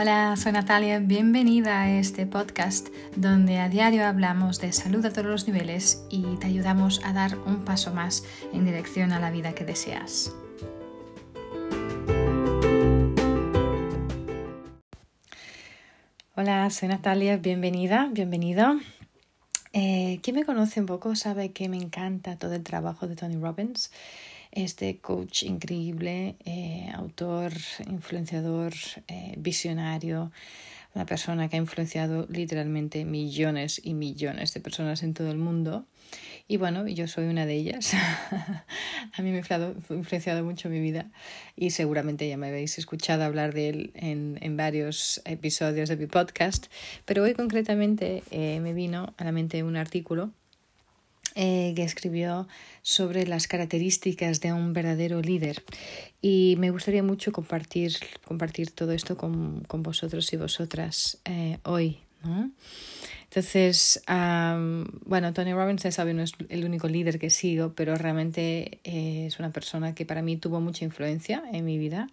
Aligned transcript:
Hola, 0.00 0.36
soy 0.36 0.52
Natalia, 0.52 1.00
bienvenida 1.00 1.82
a 1.82 1.90
este 1.90 2.24
podcast 2.24 2.86
donde 3.16 3.58
a 3.58 3.68
diario 3.68 4.06
hablamos 4.06 4.60
de 4.60 4.72
salud 4.72 5.04
a 5.04 5.10
todos 5.10 5.26
los 5.26 5.48
niveles 5.48 6.06
y 6.08 6.36
te 6.36 6.46
ayudamos 6.46 7.00
a 7.04 7.12
dar 7.12 7.36
un 7.36 7.64
paso 7.64 7.92
más 7.92 8.22
en 8.52 8.64
dirección 8.64 9.10
a 9.10 9.18
la 9.18 9.32
vida 9.32 9.56
que 9.56 9.64
deseas. 9.64 10.32
Hola, 16.36 16.70
soy 16.70 16.88
Natalia, 16.90 17.36
bienvenida, 17.36 18.08
bienvenido. 18.12 18.78
Eh, 19.72 20.20
quien 20.22 20.36
me 20.36 20.44
conoce 20.44 20.78
un 20.78 20.86
poco 20.86 21.16
sabe 21.16 21.50
que 21.50 21.68
me 21.68 21.76
encanta 21.76 22.36
todo 22.36 22.54
el 22.54 22.62
trabajo 22.62 23.08
de 23.08 23.16
Tony 23.16 23.34
Robbins 23.34 23.90
este 24.52 24.98
coach 24.98 25.42
increíble, 25.42 26.36
eh, 26.44 26.90
autor, 26.94 27.52
influenciador, 27.86 28.72
eh, 29.08 29.34
visionario, 29.36 30.32
una 30.94 31.06
persona 31.06 31.48
que 31.48 31.56
ha 31.56 31.60
influenciado 31.60 32.26
literalmente 32.28 33.04
millones 33.04 33.80
y 33.82 33.94
millones 33.94 34.54
de 34.54 34.60
personas 34.60 35.02
en 35.02 35.14
todo 35.14 35.30
el 35.30 35.38
mundo. 35.38 35.86
Y 36.50 36.56
bueno, 36.56 36.88
yo 36.88 37.06
soy 37.06 37.26
una 37.26 37.44
de 37.44 37.54
ellas. 37.54 37.92
a 39.12 39.22
mí 39.22 39.30
me 39.30 39.42
ha 39.46 39.72
influenciado 39.90 40.44
mucho 40.44 40.70
mi 40.70 40.80
vida 40.80 41.10
y 41.56 41.70
seguramente 41.70 42.26
ya 42.26 42.38
me 42.38 42.48
habéis 42.48 42.78
escuchado 42.78 43.24
hablar 43.24 43.52
de 43.52 43.68
él 43.68 43.90
en, 43.94 44.38
en 44.40 44.56
varios 44.56 45.20
episodios 45.26 45.90
de 45.90 45.96
mi 45.98 46.06
podcast. 46.06 46.68
Pero 47.04 47.24
hoy 47.24 47.34
concretamente 47.34 48.22
eh, 48.30 48.60
me 48.60 48.72
vino 48.72 49.12
a 49.18 49.24
la 49.24 49.32
mente 49.32 49.62
un 49.62 49.76
artículo 49.76 50.32
eh, 51.40 51.72
que 51.76 51.84
escribió 51.84 52.48
sobre 52.82 53.24
las 53.24 53.46
características 53.46 54.40
de 54.40 54.52
un 54.52 54.72
verdadero 54.72 55.20
líder. 55.20 55.62
Y 56.20 56.56
me 56.58 56.70
gustaría 56.70 57.04
mucho 57.04 57.30
compartir, 57.30 57.92
compartir 58.24 58.72
todo 58.72 58.90
esto 58.90 59.16
con, 59.16 59.62
con 59.68 59.84
vosotros 59.84 60.32
y 60.32 60.36
vosotras 60.36 61.18
eh, 61.24 61.58
hoy. 61.62 62.00
¿no? 62.24 62.50
Entonces, 63.26 64.02
bueno, 65.06 65.32
Tony 65.32 65.52
Robbins, 65.52 65.84
ya 65.84 65.92
sabe, 65.92 66.12
no 66.12 66.24
es 66.24 66.32
el 66.48 66.64
único 66.64 66.88
líder 66.88 67.20
que 67.20 67.30
sigo, 67.30 67.72
pero 67.72 67.94
realmente 67.94 68.80
eh, 68.82 69.26
es 69.26 69.38
una 69.38 69.52
persona 69.52 69.94
que 69.94 70.04
para 70.04 70.22
mí 70.22 70.38
tuvo 70.38 70.60
mucha 70.60 70.84
influencia 70.84 71.44
en 71.52 71.64
mi 71.64 71.78
vida. 71.78 72.08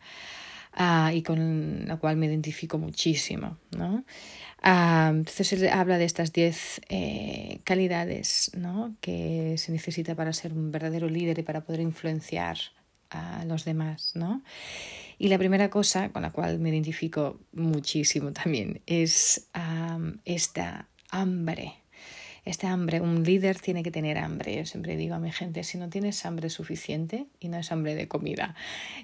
Ah, 0.72 1.14
y 1.16 1.24
con 1.24 1.88
la 1.88 1.98
cual 1.98 2.18
me 2.18 2.28
identifico 2.28 2.78
muchísimo. 2.78 3.58
¿no? 3.76 4.04
Ah, 4.68 5.12
entonces 5.12 5.54
él 5.54 5.70
habla 5.70 6.00
de 6.00 6.06
estas 6.06 6.34
10 6.34 6.82
eh, 6.90 7.60
calidades 7.64 8.50
¿no? 8.58 8.96
que 9.00 9.60
se 9.60 9.72
necesita 9.72 10.16
para 10.16 10.34
ser 10.34 10.54
un 10.54 10.72
verdadero 10.72 11.08
líder 11.08 11.38
y 11.38 11.44
para 11.44 11.62
poder 11.62 11.82
influenciar 11.82 12.58
a 13.12 13.46
los 13.46 13.64
demás. 13.64 14.14
¿no? 14.16 14.42
Y 15.20 15.28
la 15.28 15.38
primera 15.38 15.70
cosa 15.70 16.10
con 16.10 16.24
la 16.24 16.32
cual 16.32 16.58
me 16.58 16.70
identifico 16.70 17.40
muchísimo 17.54 18.34
también 18.34 18.82
es 18.88 19.50
esta 20.26 20.90
hambre 21.12 21.76
este 22.46 22.68
hambre, 22.68 23.02
un 23.02 23.24
líder 23.24 23.60
tiene 23.60 23.82
que 23.82 23.92
tener 23.92 24.20
hambre. 24.20 24.56
Yo 24.56 24.66
siempre 24.66 24.96
digo 24.96 25.16
a 25.16 25.20
mi 25.20 25.32
gente, 25.32 25.64
si 25.64 25.80
no 25.80 25.90
tienes 25.90 26.26
hambre 26.26 26.50
suficiente, 26.50 27.26
y 27.40 27.50
no 27.50 27.58
es 27.58 27.72
hambre 27.72 27.96
de 27.96 28.08
comida, 28.08 28.56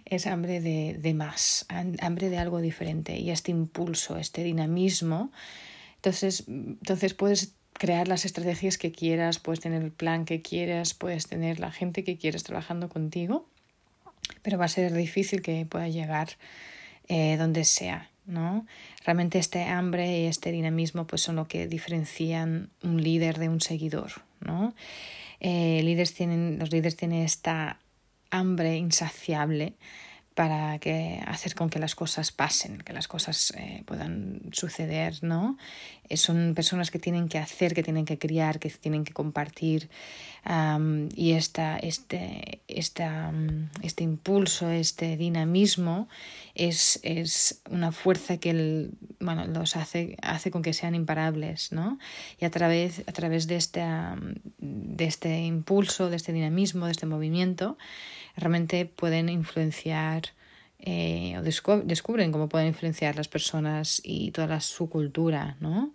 es 0.06 0.28
hambre 0.28 0.62
de, 0.62 0.98
de 1.00 1.14
más, 1.16 1.66
hambre 1.70 2.30
de 2.30 2.38
algo 2.38 2.62
diferente. 2.62 3.18
Y 3.18 3.32
este 3.32 3.50
impulso, 3.50 4.18
este 4.18 4.44
dinamismo, 4.44 5.32
entonces, 5.96 6.46
entonces 6.48 7.16
puedes 7.16 7.56
crear 7.74 8.08
las 8.08 8.26
estrategias 8.26 8.78
que 8.78 8.92
quieras, 8.92 9.40
puedes 9.40 9.60
tener 9.60 9.82
el 9.82 9.92
plan 9.92 10.26
que 10.26 10.44
quieras, 10.44 10.94
puedes 10.94 11.26
tener 11.26 11.60
la 11.60 11.72
gente 11.72 12.04
que 12.04 12.18
quieras 12.18 12.44
trabajando 12.44 12.90
contigo, 12.90 13.48
pero 14.44 14.60
va 14.60 14.66
a 14.66 14.68
ser 14.68 14.94
difícil 14.94 15.42
que 15.42 15.66
pueda 15.66 15.88
llegar 15.88 16.30
eh, 17.08 17.38
donde 17.38 17.66
sea. 17.66 18.11
¿No? 18.32 18.66
Realmente 19.06 19.38
este 19.38 19.64
hambre 19.66 20.22
y 20.22 20.26
este 20.26 20.52
dinamismo 20.52 21.06
pues 21.06 21.22
son 21.22 21.36
lo 21.36 21.48
que 21.48 21.68
diferencian 21.68 22.70
un 22.82 23.04
líder 23.04 23.38
de 23.38 23.50
un 23.50 23.62
seguidor, 23.62 24.24
¿no? 24.40 24.74
Eh, 25.40 25.82
líderes 25.84 26.14
tienen, 26.14 26.58
los 26.58 26.72
líderes 26.72 26.96
tienen 26.96 27.24
esta 27.24 27.80
hambre 28.30 28.78
insaciable 28.78 29.74
para 30.34 30.80
que 30.80 31.22
hacer 31.28 31.56
con 31.56 31.70
que 31.70 31.80
las 31.80 31.94
cosas 31.94 32.32
pasen, 32.32 32.80
que 32.80 32.94
las 32.94 33.08
cosas 33.08 33.54
eh, 33.58 33.84
puedan 33.86 34.42
suceder, 34.54 35.24
¿no? 35.24 35.58
Eh, 36.12 36.18
son 36.18 36.54
personas 36.56 36.92
que 36.92 37.00
tienen 37.00 37.30
que 37.30 37.38
hacer, 37.38 37.74
que 37.74 37.84
tienen 37.84 38.06
que 38.06 38.18
criar, 38.18 38.60
que 38.60 38.70
tienen 38.70 39.06
que 39.06 39.14
compartir 39.14 39.90
y 41.16 41.34
esta, 41.34 41.78
este, 41.78 42.62
esta, 42.68 43.32
este 43.84 44.04
impulso, 44.04 44.70
este 44.70 45.16
dinamismo 45.16 46.10
es, 46.56 47.00
es 47.04 47.62
una 47.70 47.92
fuerza 47.92 48.38
que 48.38 48.50
el, 48.50 48.92
bueno, 49.20 49.46
los 49.46 49.76
hace, 49.76 50.18
hace 50.24 50.50
con 50.50 50.64
que 50.64 50.74
sean 50.74 50.96
imparables, 50.96 51.72
¿no? 51.72 52.00
Y 52.40 52.46
a 52.46 52.50
través, 52.50 53.04
a 53.08 53.12
través 53.12 53.46
de, 53.46 53.56
este, 53.56 53.86
de 54.58 55.06
este 55.06 55.42
impulso, 55.42 56.10
de 56.10 56.16
este 56.16 56.34
dinamismo, 56.34 56.88
de 56.88 56.94
este 56.94 57.06
movimiento, 57.06 57.78
realmente 58.36 58.86
pueden 58.86 59.30
influenciar 59.30 60.34
eh, 60.82 61.36
o 61.38 61.42
descubren 61.42 62.32
cómo 62.32 62.50
pueden 62.50 62.68
influenciar 62.68 63.16
las 63.16 63.28
personas 63.28 64.02
y 64.04 64.32
toda 64.32 64.60
su 64.62 64.90
cultura, 64.90 65.56
¿no? 65.60 65.94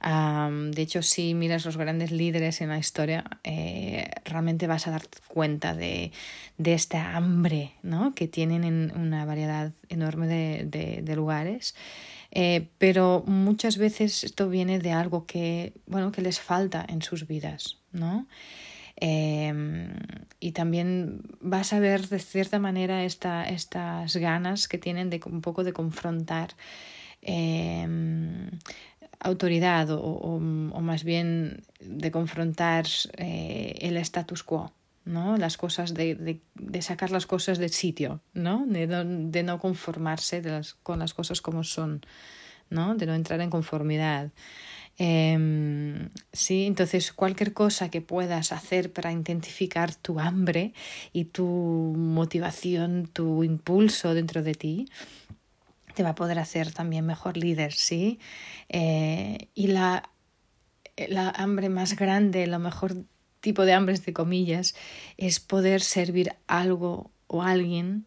de 0.00 0.82
hecho, 0.82 1.02
si 1.02 1.34
miras 1.34 1.64
los 1.64 1.76
grandes 1.76 2.12
líderes 2.12 2.60
en 2.60 2.68
la 2.68 2.78
historia, 2.78 3.24
eh, 3.42 4.08
realmente 4.24 4.66
vas 4.66 4.86
a 4.86 4.92
dar 4.92 5.02
cuenta 5.26 5.74
de, 5.74 6.12
de 6.56 6.74
esta 6.74 7.16
hambre 7.16 7.72
¿no? 7.82 8.14
que 8.14 8.28
tienen 8.28 8.64
en 8.64 8.92
una 8.96 9.24
variedad 9.24 9.72
enorme 9.88 10.26
de, 10.28 11.02
de, 11.02 11.16
lugares. 11.16 11.74
Eh, 12.30 12.68
pero 12.78 13.24
muchas 13.26 13.76
veces 13.76 14.22
esto 14.22 14.48
viene 14.48 14.78
de 14.78 14.92
algo 14.92 15.26
que, 15.26 15.72
bueno, 15.86 16.12
que 16.12 16.22
les 16.22 16.38
falta 16.38 16.84
en 16.88 17.02
sus 17.02 17.26
vidas, 17.26 17.78
¿no? 17.90 18.26
Em, 19.00 19.94
y 20.40 20.52
también 20.52 21.22
vas 21.40 21.72
a 21.72 21.78
ver 21.78 22.08
de 22.08 22.18
cierta 22.18 22.58
manera 22.58 23.04
esta, 23.04 23.48
estas 23.48 24.16
ganas 24.16 24.66
que 24.66 24.78
tienen 24.78 25.08
de 25.08 25.20
un 25.26 25.40
poco 25.40 25.62
de 25.62 25.72
confrontar 25.72 26.54
em, 27.22 28.50
autoridad 29.20 29.90
o, 29.90 30.00
o, 30.00 30.40
más 30.80 31.04
bien 31.04 31.62
de 31.80 32.10
confrontar 32.10 32.86
eh, 33.16 33.76
el 33.80 33.96
status 33.98 34.42
quo. 34.42 34.72
¿no? 35.04 35.38
Las 35.38 35.56
cosas 35.56 35.94
de, 35.94 36.40
de, 36.54 36.82
sacar 36.82 37.10
las 37.10 37.26
cosas 37.26 37.56
del 37.56 37.70
sitio, 37.70 38.20
¿no? 38.34 38.66
De, 38.66 38.86
de 38.86 39.42
no 39.42 39.58
conformarse 39.58 40.42
con 40.82 40.98
las 40.98 41.14
cosas 41.14 41.40
como 41.40 41.64
son, 41.64 42.02
¿no? 42.70 42.94
De 42.94 43.06
no 43.06 43.14
entrar 43.14 43.40
en 43.40 43.50
conformidad. 43.50 44.30
Eh, 44.98 46.08
sí, 46.32 46.66
entonces 46.66 47.12
cualquier 47.12 47.52
cosa 47.52 47.88
que 47.88 48.00
puedas 48.00 48.50
hacer 48.52 48.92
para 48.92 49.12
identificar 49.12 49.94
tu 49.94 50.18
hambre 50.18 50.72
y 51.12 51.26
tu 51.26 51.46
motivación, 51.46 53.08
tu 53.12 53.44
impulso 53.44 54.14
dentro 54.14 54.42
de 54.42 54.54
ti, 54.54 54.88
te 55.94 56.02
va 56.02 56.10
a 56.10 56.14
poder 56.14 56.38
hacer 56.38 56.72
también 56.72 57.06
mejor 57.06 57.36
líder, 57.36 57.72
¿sí? 57.72 58.18
Eh, 58.68 59.48
y 59.54 59.68
la, 59.68 60.10
la 61.08 61.30
hambre 61.30 61.68
más 61.68 61.96
grande, 61.96 62.46
lo 62.46 62.58
mejor 62.58 63.04
tipo 63.40 63.64
de 63.64 63.72
hambre, 63.72 63.98
de 63.98 64.12
comillas, 64.12 64.74
es 65.16 65.40
poder 65.40 65.80
servir 65.80 66.34
algo 66.46 67.10
o 67.28 67.42
alguien 67.42 68.06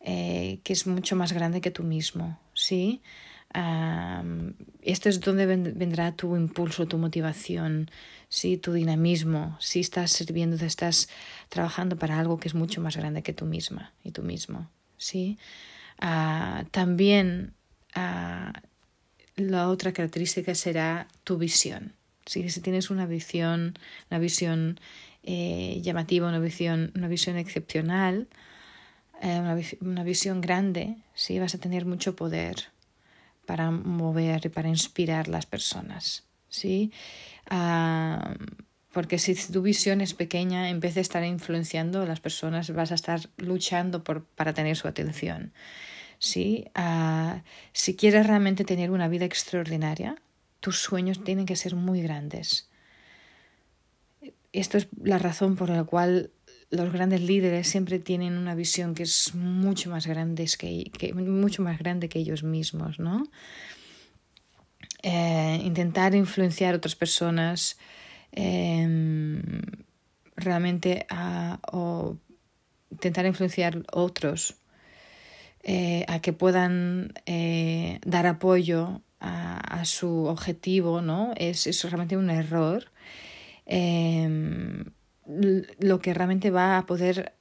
eh, 0.00 0.60
que 0.64 0.72
es 0.72 0.86
mucho 0.86 1.16
más 1.16 1.32
grande 1.32 1.60
que 1.60 1.70
tú 1.70 1.82
mismo, 1.82 2.38
¿sí? 2.52 3.02
Esto 3.54 5.08
es 5.08 5.20
donde 5.20 5.46
vendrá 5.46 6.12
tu 6.12 6.36
impulso, 6.36 6.86
tu 6.86 6.98
motivación, 6.98 7.90
¿sí? 8.28 8.56
tu 8.56 8.72
dinamismo, 8.72 9.56
si 9.60 9.80
estás 9.80 10.10
sirviendo, 10.10 10.56
estás 10.64 11.08
trabajando 11.48 11.96
para 11.96 12.18
algo 12.18 12.38
que 12.38 12.48
es 12.48 12.54
mucho 12.54 12.80
más 12.80 12.96
grande 12.96 13.22
que 13.22 13.32
tú 13.32 13.46
misma 13.46 13.92
y 14.02 14.10
tú 14.10 14.22
mismo. 14.22 14.68
¿sí? 14.98 15.38
Ah, 16.00 16.64
también 16.72 17.54
uh, 17.96 18.52
la 19.36 19.68
otra 19.68 19.92
característica 19.92 20.54
será 20.54 21.06
tu 21.22 21.38
visión. 21.38 21.92
Si 22.26 22.42
tienes 22.60 22.90
una 22.90 23.06
visión, 23.06 23.78
una 24.10 24.18
visión 24.18 24.80
eh, 25.22 25.80
llamativa, 25.82 26.28
una 26.28 26.38
visión, 26.38 26.90
una 26.96 27.06
visión 27.06 27.36
excepcional, 27.36 28.28
eh, 29.20 29.38
una, 29.38 29.56
una, 29.80 30.04
visión 30.04 30.40
grande, 30.40 30.96
¿sí? 31.14 31.38
vas 31.38 31.54
a 31.54 31.58
tener 31.58 31.84
mucho 31.84 32.16
poder 32.16 32.73
para 33.46 33.70
mover 33.70 34.46
y 34.46 34.48
para 34.48 34.68
inspirar 34.68 35.28
las 35.28 35.46
personas. 35.46 36.24
¿sí? 36.48 36.92
Ah, 37.50 38.34
porque 38.92 39.18
si 39.18 39.34
tu 39.34 39.62
visión 39.62 40.00
es 40.00 40.14
pequeña, 40.14 40.70
en 40.70 40.80
vez 40.80 40.94
de 40.94 41.00
estar 41.00 41.24
influenciando 41.24 42.02
a 42.02 42.06
las 42.06 42.20
personas, 42.20 42.70
vas 42.72 42.92
a 42.92 42.94
estar 42.94 43.20
luchando 43.36 44.04
por, 44.04 44.24
para 44.24 44.54
tener 44.54 44.76
su 44.76 44.86
atención. 44.86 45.52
¿sí? 46.18 46.66
Ah, 46.74 47.42
si 47.72 47.96
quieres 47.96 48.26
realmente 48.26 48.64
tener 48.64 48.90
una 48.90 49.08
vida 49.08 49.24
extraordinaria, 49.24 50.16
tus 50.60 50.78
sueños 50.78 51.22
tienen 51.24 51.44
que 51.44 51.56
ser 51.56 51.74
muy 51.74 52.02
grandes. 52.02 52.70
Esto 54.52 54.78
es 54.78 54.86
la 55.02 55.18
razón 55.18 55.56
por 55.56 55.68
la 55.68 55.84
cual 55.84 56.30
los 56.74 56.92
grandes 56.92 57.20
líderes 57.20 57.68
siempre 57.68 57.98
tienen 57.98 58.36
una 58.36 58.54
visión 58.54 58.94
que 58.94 59.04
es 59.04 59.34
mucho 59.34 59.90
más 59.90 60.06
grande 60.06 60.46
que, 60.58 61.12
mucho 61.14 61.62
más 61.62 61.78
grande 61.78 62.08
que 62.08 62.18
ellos 62.18 62.42
mismos, 62.42 62.98
¿no? 62.98 63.26
Eh, 65.02 65.60
intentar 65.62 66.14
influenciar 66.14 66.74
a 66.74 66.76
otras 66.78 66.96
personas 66.96 67.78
em, 68.32 69.42
realmente 70.36 71.06
a, 71.10 71.60
o 71.72 72.16
intentar 72.90 73.26
influenciar 73.26 73.82
a 73.92 73.98
otros 73.98 74.56
eh, 75.62 76.04
a 76.08 76.20
que 76.20 76.32
puedan 76.32 77.12
eh, 77.26 77.98
dar 78.04 78.26
apoyo 78.26 79.02
a, 79.20 79.84
su 79.84 80.26
objetivo, 80.26 81.00
¿no? 81.00 81.32
Es, 81.36 81.66
es 81.66 81.82
realmente 81.82 82.16
un 82.16 82.30
error. 82.30 82.90
Em, 83.66 84.84
lo 85.26 86.00
que 86.00 86.14
realmente 86.14 86.50
va 86.50 86.78
a 86.78 86.86
poder 86.86 87.34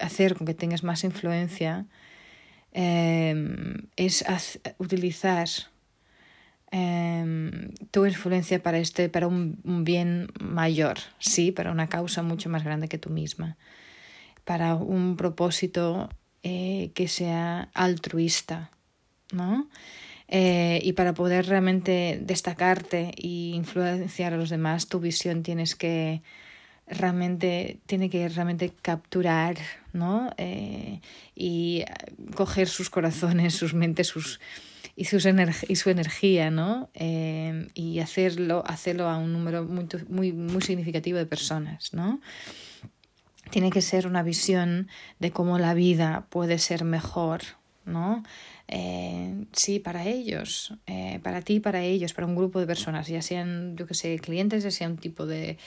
hacer 0.00 0.34
con 0.34 0.46
que 0.46 0.54
tengas 0.54 0.82
más 0.82 1.04
influencia 1.04 1.86
em, 2.72 3.88
es 3.96 4.24
utilizar 4.78 5.48
em, 6.70 7.72
tu 7.90 8.06
influencia 8.06 8.62
para 8.62 8.78
este 8.78 9.08
para 9.08 9.26
un, 9.26 9.58
bien 9.84 10.28
mayor 10.40 10.98
sí 11.18 11.52
para 11.52 11.70
una 11.70 11.88
causa 11.88 12.22
mucho 12.22 12.48
más 12.48 12.64
grande 12.64 12.88
que 12.88 12.98
tú 12.98 13.10
misma. 13.10 13.56
Para 14.44 14.74
un 14.74 15.16
propósito 15.16 16.08
eh, 16.42 16.90
que 16.94 17.08
sea 17.08 17.68
altruista 17.74 18.70
no 19.32 19.68
eh, 20.28 20.80
y 20.82 20.92
para 20.94 21.12
poder 21.12 21.46
realmente 21.46 22.20
destacarte 22.22 23.12
e 23.16 23.52
influenciar 23.54 24.32
a 24.32 24.36
los 24.36 24.48
demás 24.48 24.88
tu 24.88 25.00
visión 25.00 25.42
tienes 25.42 25.74
que 25.74 26.22
realmente 26.90 27.78
tiene 27.86 28.10
que 28.10 28.28
realmente 28.28 28.72
capturar 28.82 29.56
¿no? 29.92 30.30
Eh, 30.36 31.00
y 31.34 31.84
coger 32.34 32.68
sus 32.68 32.90
corazones, 32.90 33.54
sus 33.54 33.74
mentes, 33.74 34.08
sus 34.08 34.40
y, 34.96 35.04
sus 35.04 35.26
y 35.68 35.76
su 35.76 35.90
energía, 35.90 36.50
¿no? 36.50 36.90
Eh, 36.94 37.68
y 37.74 38.00
hacerlo, 38.00 38.62
hacerlo 38.66 39.08
a 39.08 39.18
un 39.18 39.32
número 39.32 39.64
muy, 39.64 39.86
muy, 40.08 40.32
muy 40.32 40.62
significativo 40.62 41.18
de 41.18 41.26
personas, 41.26 41.92
¿no? 41.94 42.20
Tiene 43.50 43.70
que 43.70 43.82
ser 43.82 44.06
una 44.06 44.22
visión 44.22 44.88
de 45.18 45.32
cómo 45.32 45.58
la 45.58 45.74
vida 45.74 46.26
puede 46.30 46.58
ser 46.58 46.84
mejor, 46.84 47.40
¿no? 47.84 48.22
Eh, 48.68 49.46
sí, 49.52 49.80
para 49.80 50.06
ellos, 50.06 50.74
eh, 50.86 51.20
para 51.22 51.42
ti, 51.42 51.60
para 51.60 51.82
ellos, 51.82 52.12
para 52.12 52.26
un 52.26 52.36
grupo 52.36 52.60
de 52.60 52.66
personas, 52.66 53.08
ya 53.08 53.22
sean, 53.22 53.76
yo 53.76 53.86
que 53.86 53.94
sé, 53.94 54.18
clientes, 54.18 54.62
ya 54.62 54.70
sea 54.70 54.88
un 54.88 54.96
tipo 54.96 55.26
de, 55.26 55.58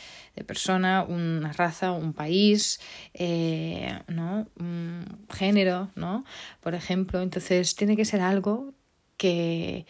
persona, 0.48 1.04
una 1.04 1.52
raza, 1.54 1.92
un 1.92 2.14
país, 2.14 2.80
eh, 3.14 4.00
¿no? 4.08 4.48
Un 4.60 5.26
género, 5.30 5.92
¿no? 5.96 6.26
Por 6.62 6.76
ejemplo, 6.76 7.22
entonces 7.22 7.76
tiene 7.76 7.96
que 7.96 8.06
ser 8.06 8.22
algo 8.22 8.74
que, 9.18 9.86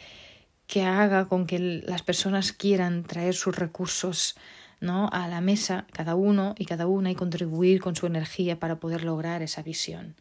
que 0.67 0.83
haga 0.83 1.27
con 1.27 1.45
que 1.45 1.59
las 1.59 2.03
personas 2.03 2.51
quieran 2.53 3.03
traer 3.03 3.35
sus 3.35 3.55
recursos 3.55 4.35
¿no? 4.83 5.09
a 5.13 5.27
la 5.29 5.39
mesa, 5.39 5.87
cada 5.93 6.15
uno 6.15 6.55
y 6.57 6.65
cada 6.65 6.87
una, 6.87 7.09
y 7.09 7.15
contribuir 7.15 7.79
con 7.79 7.95
su 7.95 8.05
energía 8.05 8.59
para 8.59 8.79
poder 8.79 9.03
lograr 9.03 9.41
esa 9.41 9.63
visión. 9.63 10.15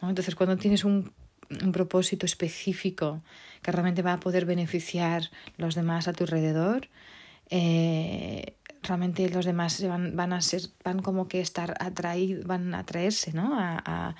¿no? 0.00 0.08
Entonces, 0.08 0.34
cuando 0.34 0.56
tienes 0.56 0.84
un 0.84 1.12
un 1.62 1.72
propósito 1.72 2.26
específico 2.26 3.22
que 3.62 3.72
realmente 3.72 4.02
va 4.02 4.14
a 4.14 4.20
poder 4.20 4.44
beneficiar 4.44 5.30
los 5.56 5.74
demás 5.74 6.08
a 6.08 6.12
tu 6.12 6.24
alrededor, 6.24 6.88
eh, 7.50 8.54
realmente 8.82 9.28
los 9.28 9.44
demás 9.44 9.82
van, 9.86 10.16
van, 10.16 10.32
a 10.32 10.40
ser, 10.40 10.62
van 10.84 11.00
como 11.00 11.28
que 11.28 11.40
estar 11.40 11.74
atraídos, 11.80 12.44
van 12.44 12.74
a 12.74 12.80
atraerse 12.80 13.32
¿no? 13.32 13.58
a, 13.58 13.82
a, 13.84 14.14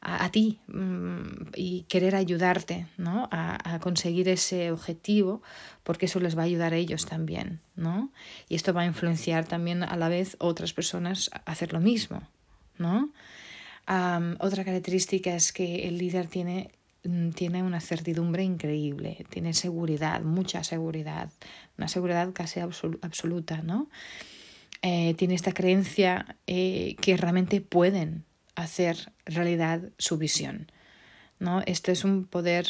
a, 0.00 0.30
ti 0.30 0.58
mm, 0.66 1.52
y 1.54 1.82
querer 1.82 2.16
ayudarte 2.16 2.86
¿no? 2.98 3.28
a, 3.30 3.74
a, 3.74 3.78
conseguir 3.78 4.28
ese 4.28 4.70
objetivo 4.70 5.42
porque 5.84 6.06
eso 6.06 6.20
les 6.20 6.36
va 6.36 6.42
a 6.42 6.46
ayudar 6.46 6.72
a 6.72 6.76
ellos 6.76 7.06
también. 7.06 7.60
¿no? 7.76 8.10
Y 8.48 8.56
esto 8.56 8.74
va 8.74 8.82
a 8.82 8.86
influenciar 8.86 9.46
también 9.46 9.82
a 9.82 9.96
la 9.96 10.08
vez 10.08 10.36
otras 10.38 10.72
personas 10.72 11.30
a 11.32 11.50
hacer 11.50 11.72
lo 11.72 11.80
mismo. 11.80 12.22
¿no? 12.78 13.10
Otra 13.86 14.64
característica 14.64 15.34
es 15.34 15.52
que 15.52 15.88
el 15.88 15.98
líder 15.98 16.26
tiene, 16.26 16.70
mm, 17.04 17.30
tiene 17.30 17.62
una 17.62 17.80
certidumbre 17.80 18.42
increíble, 18.44 19.24
tiene 19.30 19.54
seguridad, 19.54 20.22
mucha 20.22 20.64
seguridad, 20.64 21.30
una 21.78 21.88
seguridad 21.88 22.32
casi 22.32 22.60
absoluta, 22.60 23.62
¿no? 23.62 23.88
Eh, 24.82 25.14
tiene 25.14 25.34
esta 25.34 25.52
creencia 25.52 26.36
eh, 26.46 26.96
que 27.00 27.16
realmente 27.16 27.60
pueden 27.60 28.24
hacer 28.56 29.12
realidad 29.24 29.90
su 29.98 30.18
visión. 30.18 30.70
¿no? 31.38 31.62
Esto 31.66 31.90
es 31.90 32.04
un 32.04 32.24
poder 32.24 32.66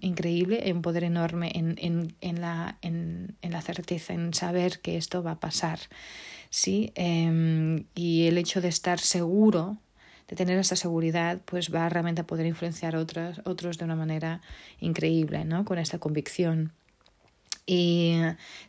increíble, 0.00 0.70
un 0.72 0.82
poder 0.82 1.04
enorme 1.04 1.52
en, 1.54 1.76
en, 1.78 2.14
en, 2.20 2.40
la, 2.40 2.78
en, 2.82 3.36
la 3.42 3.62
certeza, 3.62 4.14
en 4.14 4.34
saber 4.34 4.80
que 4.80 4.96
esto 4.96 5.22
va 5.22 5.32
a 5.32 5.40
pasar. 5.40 5.78
¿sí? 6.50 6.92
Em, 6.96 7.84
y 7.94 8.26
el 8.26 8.36
hecho 8.36 8.60
de 8.60 8.68
estar 8.68 8.98
seguro 8.98 9.78
tener 10.34 10.58
esa 10.58 10.76
seguridad, 10.76 11.40
pues 11.44 11.74
va 11.74 11.88
realmente 11.88 12.22
a 12.22 12.26
poder 12.26 12.46
influenciar 12.46 12.96
a 12.96 13.00
otros, 13.00 13.40
otros 13.44 13.78
de 13.78 13.84
una 13.84 13.96
manera 13.96 14.40
increíble, 14.80 15.44
¿no? 15.44 15.64
Con 15.64 15.78
esta 15.78 15.98
convicción. 15.98 16.72
Y 17.66 18.18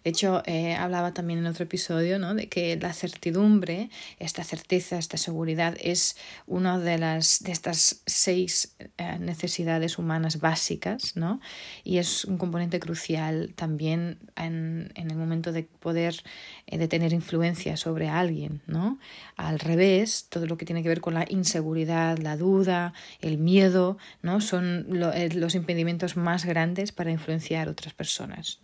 de 0.03 0.09
hecho, 0.09 0.42
eh, 0.45 0.74
hablaba 0.75 1.13
también 1.13 1.39
en 1.39 1.47
otro 1.47 1.65
episodio 1.65 2.18
¿no? 2.18 2.33
de 2.33 2.47
que 2.47 2.77
la 2.77 2.94
certidumbre, 2.94 3.89
esta 4.19 4.44
certeza, 4.44 4.97
esta 4.97 5.18
seguridad 5.18 5.75
es 5.81 6.15
una 6.47 6.80
de, 6.80 6.97
las, 6.97 7.44
de 7.44 7.51
estas 7.51 8.01
seis 8.06 8.75
eh, 8.97 9.19
necesidades 9.19 9.97
humanas 9.97 10.39
básicas 10.39 11.18
¿no? 11.18 11.42
y 11.83 11.97
es 11.97 12.24
un 12.24 12.38
componente 12.38 12.80
crucial 12.80 13.53
también 13.56 14.18
en, 14.38 14.94
en 14.95 15.12
el 15.12 15.18
momento 15.18 15.51
de 15.51 15.63
poder 15.63 16.24
eh, 16.68 16.80
de 16.80 16.88
tener 16.88 17.13
influencia 17.13 17.77
sobre 17.77 18.09
alguien. 18.09 18.62
¿no? 18.65 18.97
Al 19.36 19.59
revés, 19.59 20.25
todo 20.30 20.47
lo 20.47 20.57
que 20.57 20.65
tiene 20.65 20.81
que 20.81 20.89
ver 20.89 21.01
con 21.01 21.13
la 21.13 21.25
inseguridad, 21.30 22.18
la 22.18 22.38
duda, 22.38 22.94
el 23.21 23.38
miedo, 23.38 24.00
¿no? 24.24 24.42
son 24.42 24.88
los 24.89 25.53
impedimentos 25.53 26.18
más 26.18 26.44
grandes 26.44 26.92
para 26.92 27.12
influenciar 27.12 27.68
a 27.68 27.71
otras 27.71 27.94
personas. 27.94 28.62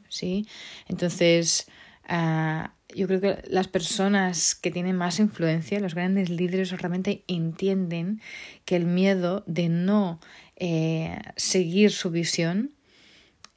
Entonces, 0.88 1.68
ah, 2.08 2.74
yo 2.96 3.08
creo 3.08 3.22
que 3.22 3.44
las 3.48 3.68
personas 3.68 4.56
que 4.56 4.72
tienen 4.72 4.96
más 4.96 5.20
influencia, 5.20 5.80
los 5.80 5.96
grandes 5.96 6.30
líderes, 6.30 6.72
realmente 6.72 7.24
entienden 7.28 8.22
que 8.66 8.76
el 8.76 8.86
miedo 8.86 9.44
de 9.48 9.70
no 9.70 10.20
eh, 10.56 11.20
seguir 11.36 11.92
su 11.92 12.12
visión 12.12 12.74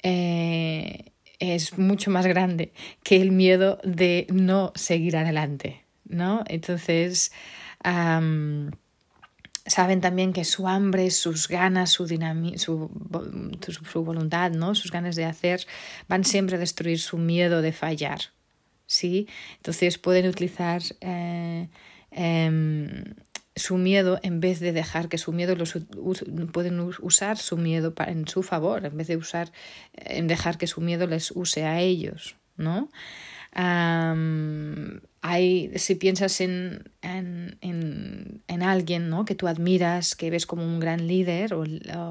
eh, 0.02 1.12
es 1.38 1.78
mucho 1.78 2.11
más 2.11 2.26
grande 2.26 2.73
que 3.02 3.16
el 3.21 3.33
miedo 3.33 3.78
de 3.85 4.26
no 4.33 4.73
seguir 4.75 5.16
adelante, 5.16 5.85
¿no? 6.04 6.44
Entonces, 6.47 7.33
saben 9.66 10.00
también 10.00 10.33
que 10.33 10.44
su 10.44 10.68
hambre, 10.68 11.11
sus 11.11 11.49
ganas, 11.49 11.90
su, 11.90 12.06
su, 12.56 12.90
su, 13.90 14.04
voluntad, 14.04 14.50
¿no? 14.50 14.75
sus 14.75 14.90
ganas 14.90 15.16
de 15.16 15.25
hacer, 15.25 15.66
van 16.09 16.25
siempre 16.25 16.56
a 16.56 16.59
destruir 16.59 17.00
su 17.00 17.18
miedo 17.18 17.62
de 17.62 17.73
fallar. 17.73 18.21
¿sí? 18.87 19.28
Entonces 19.56 19.99
pueden 19.99 20.26
utilizar 20.26 20.83
eh, 21.00 21.68
em, 22.11 23.14
su 23.56 23.76
miedo 23.76 24.18
en 24.23 24.40
vez 24.40 24.61
de 24.61 24.73
dejar 24.73 25.09
que 25.09 25.18
su 25.18 25.33
miedo 25.33 25.54
los 25.56 25.78
pueden 26.52 26.80
usar 26.80 27.38
su 27.38 27.56
miedo 27.56 27.94
en 28.06 28.26
su 28.28 28.42
favor, 28.42 28.85
en 28.85 28.97
vez 28.97 29.06
de 29.06 29.16
usar 29.16 29.52
en 29.92 30.26
dejar 30.26 30.59
que 30.59 30.66
su 30.66 30.80
miedo 30.80 31.06
les 31.06 31.30
use 31.30 31.64
a 31.64 31.80
ellos, 31.80 32.37
¿no? 32.56 32.90
Si 35.76 35.95
piensas 35.95 36.40
en, 36.43 36.90
en, 37.00 37.57
en, 37.62 38.43
en, 38.47 38.62
alguien 38.62 39.09
¿no? 39.09 39.25
que 39.25 39.35
tú 39.35 39.49
admiras, 39.49 40.14
que 40.14 40.28
ves 40.28 40.45
como 40.45 40.64
un 40.64 40.81
gran 40.81 41.07
líder 41.07 41.54
o, 41.54 41.64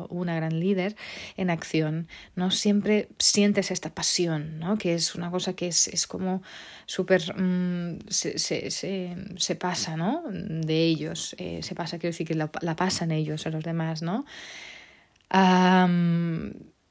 una 0.09 0.35
gran 0.35 0.59
líder 0.59 0.95
en 1.37 1.51
acción, 1.51 2.07
¿no? 2.35 2.49
siempre 2.49 3.09
sientes 3.19 3.69
esta 3.69 3.93
pasión, 3.93 4.57
¿no? 4.57 4.79
que 4.79 4.95
es 4.95 5.13
una 5.13 5.29
cosa 5.29 5.53
que 5.53 5.67
es, 5.67 5.87
es 5.89 6.07
como 6.07 6.41
súper... 6.87 7.21
Mm, 7.39 7.99
se, 8.09 8.39
se, 8.39 8.71
se, 8.71 9.15
se, 9.37 9.55
pasa 9.55 9.95
¿no? 9.95 10.23
de 10.31 10.83
ellos, 10.83 11.35
eh, 11.37 11.59
se 11.61 11.75
pasa, 11.75 11.99
quiero 11.99 12.13
decir 12.13 12.27
que 12.27 12.35
la, 12.35 12.49
la, 12.61 12.75
pasan 12.75 13.11
ellos 13.11 13.45
a 13.45 13.51
los 13.51 13.63
demás. 13.63 14.01
¿no? 14.01 14.25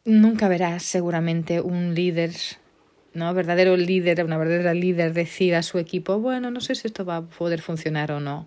nunca 0.05 0.49
verás 0.49 0.83
seguramente 0.83 1.61
un 1.61 1.95
líder 1.95 2.33
¿no? 3.15 3.33
verdadero 3.35 3.77
líder, 3.77 4.25
una 4.25 4.39
verdadera 4.39 4.75
líder 4.75 5.13
decida 5.13 5.59
a 5.59 5.63
su 5.63 5.79
equipo, 5.79 6.19
bueno, 6.19 6.51
no 6.51 6.61
sé 6.61 6.75
si 6.75 6.87
esto 6.87 7.05
va 7.05 7.17
a 7.17 7.23
poder 7.23 7.63
funcionar 7.63 8.13
o 8.13 8.21
no. 8.21 8.47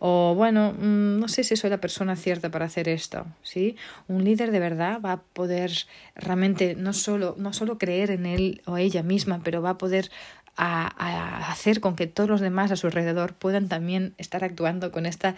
O 0.00 0.34
bueno, 0.36 0.74
mm, 0.78 1.18
no 1.18 1.26
sé 1.28 1.42
si 1.42 1.56
soy 1.56 1.70
la 1.70 1.80
persona 1.80 2.14
cierta 2.14 2.50
para 2.50 2.66
hacer 2.66 2.88
esto, 2.88 3.26
¿sí? 3.42 3.76
Un 4.06 4.24
líder 4.24 4.52
de 4.52 4.60
verdad 4.60 5.00
va 5.04 5.12
a 5.12 5.22
poder 5.22 5.72
realmente 6.14 6.76
no 6.76 6.92
solo, 6.92 7.34
no 7.36 7.52
solo 7.52 7.78
creer 7.78 8.12
en 8.12 8.26
él 8.26 8.62
o 8.66 8.76
ella 8.76 9.02
misma, 9.02 9.40
pero 9.42 9.60
va 9.60 9.70
a 9.70 9.78
poder 9.78 10.10
a, 10.56 11.50
hacer 11.50 11.80
con 11.80 11.96
que 11.96 12.06
todos 12.06 12.28
los 12.28 12.40
demás 12.40 12.70
a 12.70 12.76
su 12.76 12.88
alrededor 12.88 13.34
puedan 13.34 13.68
también 13.68 14.14
estar 14.18 14.44
actuando 14.44 14.90
con 14.90 15.06
esta 15.06 15.36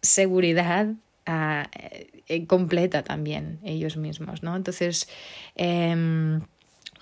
seguridad 0.00 0.88
eh, 1.26 2.46
completa 2.46 3.02
también 3.02 3.58
ellos 3.64 3.96
mismos, 3.96 4.42
¿no? 4.42 4.56
Entonces, 4.56 5.08
em, 5.56 6.40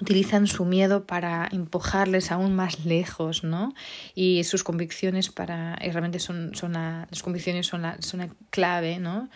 utilizan 0.05 0.47
su 0.47 0.67
miedo 0.67 1.07
para 1.07 1.49
empujarles 1.51 2.31
aún 2.31 2.55
más 2.55 2.85
lejos, 2.85 3.43
¿no? 3.43 3.75
Y 4.15 4.45
sus 4.45 4.63
convicciones 4.63 5.31
para, 5.31 5.79
y 5.81 5.91
realmente 5.91 6.19
son, 6.19 6.55
son 6.55 6.75
las 6.75 7.23
convicciones 7.23 7.67
son 7.67 7.81
la, 7.83 7.97
la 8.13 8.29
clave, 8.51 8.99
¿no? 8.99 9.31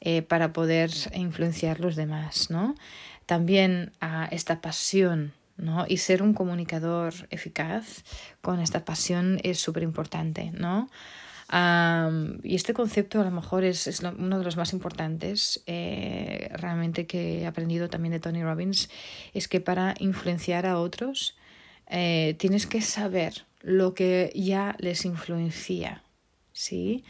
Eh, 0.00 0.22
para 0.22 0.52
poder 0.52 0.90
influenciar 1.14 1.78
los 1.78 1.94
demás, 1.94 2.50
¿no? 2.50 2.74
También 3.26 3.92
a 4.00 4.26
esta 4.32 4.60
pasión, 4.60 5.32
¿no? 5.56 5.86
Y 5.88 5.98
ser 5.98 6.20
un 6.20 6.34
comunicador 6.34 7.14
eficaz 7.30 8.02
con 8.42 8.58
esta 8.58 8.84
pasión 8.84 9.38
es 9.44 9.60
súper 9.60 9.84
importante, 9.84 10.50
¿no? 10.52 10.88
Y 11.50 12.54
este 12.54 12.74
concepto 12.74 13.20
a 13.20 13.24
lo 13.24 13.30
mejor 13.30 13.64
es, 13.64 13.86
es 13.86 14.00
uno 14.00 14.38
de 14.38 14.44
los 14.44 14.56
más 14.58 14.74
importantes 14.74 15.62
eh, 15.66 16.50
realmente 16.52 17.06
que 17.06 17.40
he 17.40 17.46
aprendido 17.46 17.88
también 17.88 18.12
de 18.12 18.20
Tony 18.20 18.42
Robbins, 18.42 18.90
es 19.32 19.48
que 19.48 19.60
para 19.60 19.94
influenciar 19.98 20.66
a 20.66 20.78
otros 20.78 21.36
eh, 21.86 22.36
tienes 22.38 22.66
que 22.66 22.82
saber 22.82 23.46
lo 23.62 23.94
que 23.94 24.30
ya 24.34 24.76
les 24.78 25.06
influencia, 25.06 26.02
¿sí? 26.52 27.04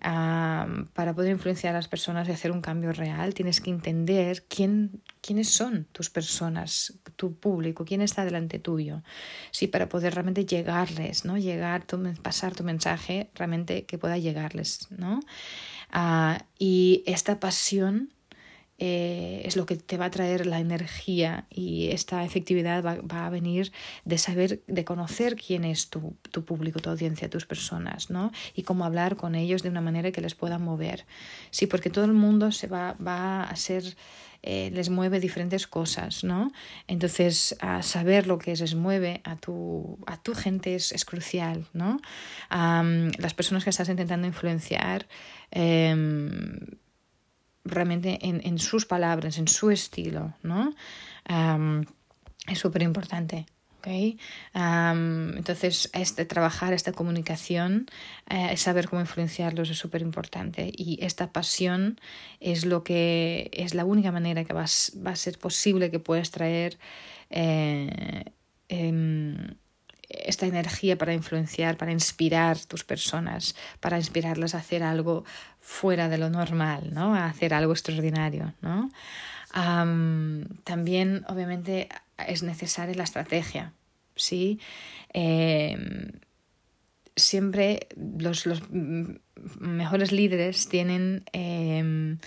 Para 0.00 1.14
poder 1.14 1.32
influenciar 1.32 1.74
a 1.74 1.78
las 1.78 1.88
personas 1.88 2.28
y 2.28 2.32
hacer 2.32 2.52
un 2.52 2.60
cambio 2.60 2.92
real, 2.92 3.34
tienes 3.34 3.60
que 3.60 3.70
entender 3.70 4.44
quién, 4.48 5.02
quiénes 5.20 5.50
son 5.50 5.86
tus 5.92 6.10
personas, 6.10 6.94
tu 7.16 7.34
público, 7.34 7.84
quién 7.84 8.00
está 8.00 8.24
delante 8.24 8.58
tuyo. 8.58 9.02
Sí, 9.50 9.66
para 9.66 9.88
poder 9.88 10.14
realmente 10.14 10.44
llegarles, 10.44 11.24
¿no? 11.24 11.36
Llegar, 11.36 11.86
pasar 12.22 12.54
tu 12.54 12.64
mensaje 12.64 13.30
realmente 13.34 13.86
que 13.86 13.98
pueda 13.98 14.18
llegarles, 14.18 14.86
¿no? 14.90 15.20
Ah, 15.90 16.44
y 16.58 17.02
esta 17.06 17.40
pasión 17.40 18.10
eh, 18.80 19.42
es 19.44 19.56
lo 19.56 19.66
que 19.66 19.76
te 19.76 19.96
va 19.96 20.04
a 20.04 20.10
traer 20.10 20.46
la 20.46 20.60
energía 20.60 21.46
y 21.50 21.88
esta 21.88 22.24
efectividad 22.24 22.84
va, 22.84 23.26
a 23.26 23.30
venir 23.30 23.72
de 24.04 24.18
saber, 24.18 24.62
de 24.68 24.84
conocer 24.84 25.34
quién 25.34 25.64
es 25.64 25.90
tu, 25.90 26.16
tu, 26.30 26.44
público, 26.44 26.78
tu 26.78 26.88
audiencia, 26.88 27.28
tus 27.28 27.44
personas, 27.44 28.08
¿no? 28.08 28.30
Y 28.54 28.62
cómo 28.62 28.84
hablar 28.84 29.16
con 29.16 29.34
ellos 29.34 29.64
de 29.64 29.70
una 29.70 29.80
manera 29.80 30.12
que 30.12 30.20
les 30.20 30.36
pueda 30.36 30.58
mover. 30.58 31.06
Sí, 31.50 31.66
porque 31.66 31.90
todo 31.90 32.04
el 32.04 32.12
mundo 32.12 32.52
se 32.52 32.68
va, 32.68 32.94
va 32.94 33.42
a 33.42 33.56
ser... 33.56 33.96
Eh, 34.44 34.70
les 34.72 34.88
mueve 34.88 35.18
diferentes 35.18 35.66
cosas, 35.66 36.22
¿no? 36.22 36.52
Entonces, 36.86 37.56
a 37.58 37.82
saber 37.82 38.28
lo 38.28 38.38
que 38.38 38.54
les 38.54 38.76
mueve 38.76 39.20
a 39.24 39.34
tu, 39.34 39.98
a 40.06 40.16
tu 40.22 40.32
gente 40.32 40.76
es, 40.76 40.92
es 40.92 41.04
crucial, 41.04 41.66
¿no? 41.72 41.98
las 42.48 43.34
personas 43.34 43.64
que 43.64 43.70
estás 43.70 43.88
intentando 43.88 44.28
influenciar, 44.28 45.08
em, 45.50 46.60
realmente 47.68 48.18
en, 48.22 48.40
en 48.44 48.58
sus 48.58 48.86
palabras, 48.86 49.38
en 49.38 49.48
su 49.48 49.70
estilo, 49.70 50.34
¿no? 50.42 50.74
es 52.46 52.58
súper 52.58 52.82
importante. 52.82 53.46
¿okay? 53.78 54.18
entonces, 54.54 55.90
este, 55.92 56.24
trabajar 56.24 56.72
esta 56.72 56.92
comunicación, 56.92 57.86
eh, 58.28 58.56
saber 58.56 58.88
cómo 58.88 59.00
influenciarlos 59.00 59.70
es 59.70 59.78
súper 59.78 60.02
importante. 60.02 60.70
Y 60.74 60.98
esta 61.02 61.32
pasión 61.32 62.00
es 62.40 62.64
lo 62.66 62.84
que 62.84 63.50
es 63.52 63.74
la 63.74 63.84
única 63.84 64.12
manera 64.12 64.44
que 64.44 64.52
va, 64.52 64.66
va 65.06 65.10
a 65.10 65.16
ser 65.16 65.38
posible 65.38 65.90
que 65.90 66.00
puedas 66.00 66.30
traer 66.30 66.78
eh, 67.30 68.24
em, 68.68 69.54
esta 70.08 70.46
energía 70.46 70.96
para 70.96 71.12
influenciar, 71.12 71.76
para 71.76 71.92
inspirar 71.92 72.58
tus 72.58 72.84
personas, 72.84 73.54
para 73.80 73.98
inspirarlas 73.98 74.54
a 74.54 74.58
hacer 74.58 74.82
algo 74.82 75.24
fuera 75.60 76.08
de 76.08 76.18
lo 76.18 76.30
normal, 76.30 76.90
¿no? 76.92 77.14
A 77.14 77.26
hacer 77.26 77.52
algo 77.52 77.72
extraordinario, 77.72 78.54
¿no? 78.60 78.90
también, 80.64 81.24
obviamente, 81.26 81.88
es 82.26 82.42
necesaria 82.42 82.94
la 82.94 83.04
estrategia, 83.04 83.72
¿sí? 84.14 84.60
Em, 85.12 86.12
siempre 87.16 87.88
los, 87.96 88.46
los, 88.46 88.62
mejores 89.58 90.12
líderes 90.12 90.68
tienen... 90.68 91.24
Em, 91.32 92.18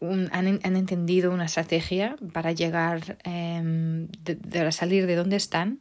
han, 0.00 0.60
han, 0.62 0.76
entendido 0.76 1.30
una 1.30 1.44
estrategia 1.44 2.16
para 2.32 2.52
llegar, 2.52 3.18
eh, 3.24 4.08
de, 4.22 4.72
salir 4.72 5.06
de 5.06 5.14
donde 5.14 5.36
están 5.36 5.78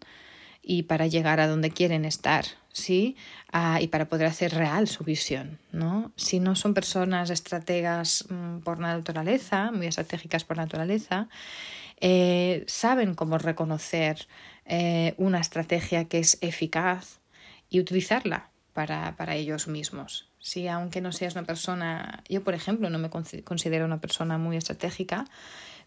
y 0.62 0.84
para 0.84 1.08
llegar 1.08 1.40
a 1.40 1.48
donde 1.48 1.72
quieren 1.72 2.06
estar, 2.06 2.46
¿sí? 2.72 3.16
Ah, 3.52 3.80
y 3.82 3.88
para 3.88 4.10
poder 4.10 4.28
hacer 4.28 4.54
real 4.54 4.88
su 4.88 5.04
visión, 5.04 5.60
¿no? 5.72 6.12
Si 6.16 6.40
no 6.40 6.56
son 6.56 6.74
personas 6.74 7.30
estrategas 7.30 8.26
mm, 8.30 8.60
por 8.60 8.80
naturaleza, 8.80 9.72
muy 9.72 9.88
estratégicas 9.88 10.44
por 10.44 10.58
naturaleza, 10.58 11.30
eh, 12.02 12.64
saben 12.68 13.16
cómo 13.16 13.38
reconocer 13.38 14.28
eh, 14.66 15.16
una 15.18 15.40
estrategia 15.40 16.06
que 16.06 16.20
es 16.20 16.38
eficaz 16.42 17.20
y 17.70 17.80
utilizarla 17.80 18.50
para, 18.74 19.16
para 19.16 19.36
ellos 19.36 19.68
mismos. 19.68 20.30
Si 20.40 20.68
aunque 20.68 21.02
no 21.02 21.12
seas 21.12 21.36
una 21.36 21.46
persona, 21.46 22.24
yo 22.30 22.44
por 22.44 22.54
ejemplo 22.54 22.90
no 22.90 22.98
me 22.98 23.10
considero 23.10 23.86
una 23.86 24.00
persona 24.00 24.38
muy 24.38 24.56
estratégica, 24.56 25.26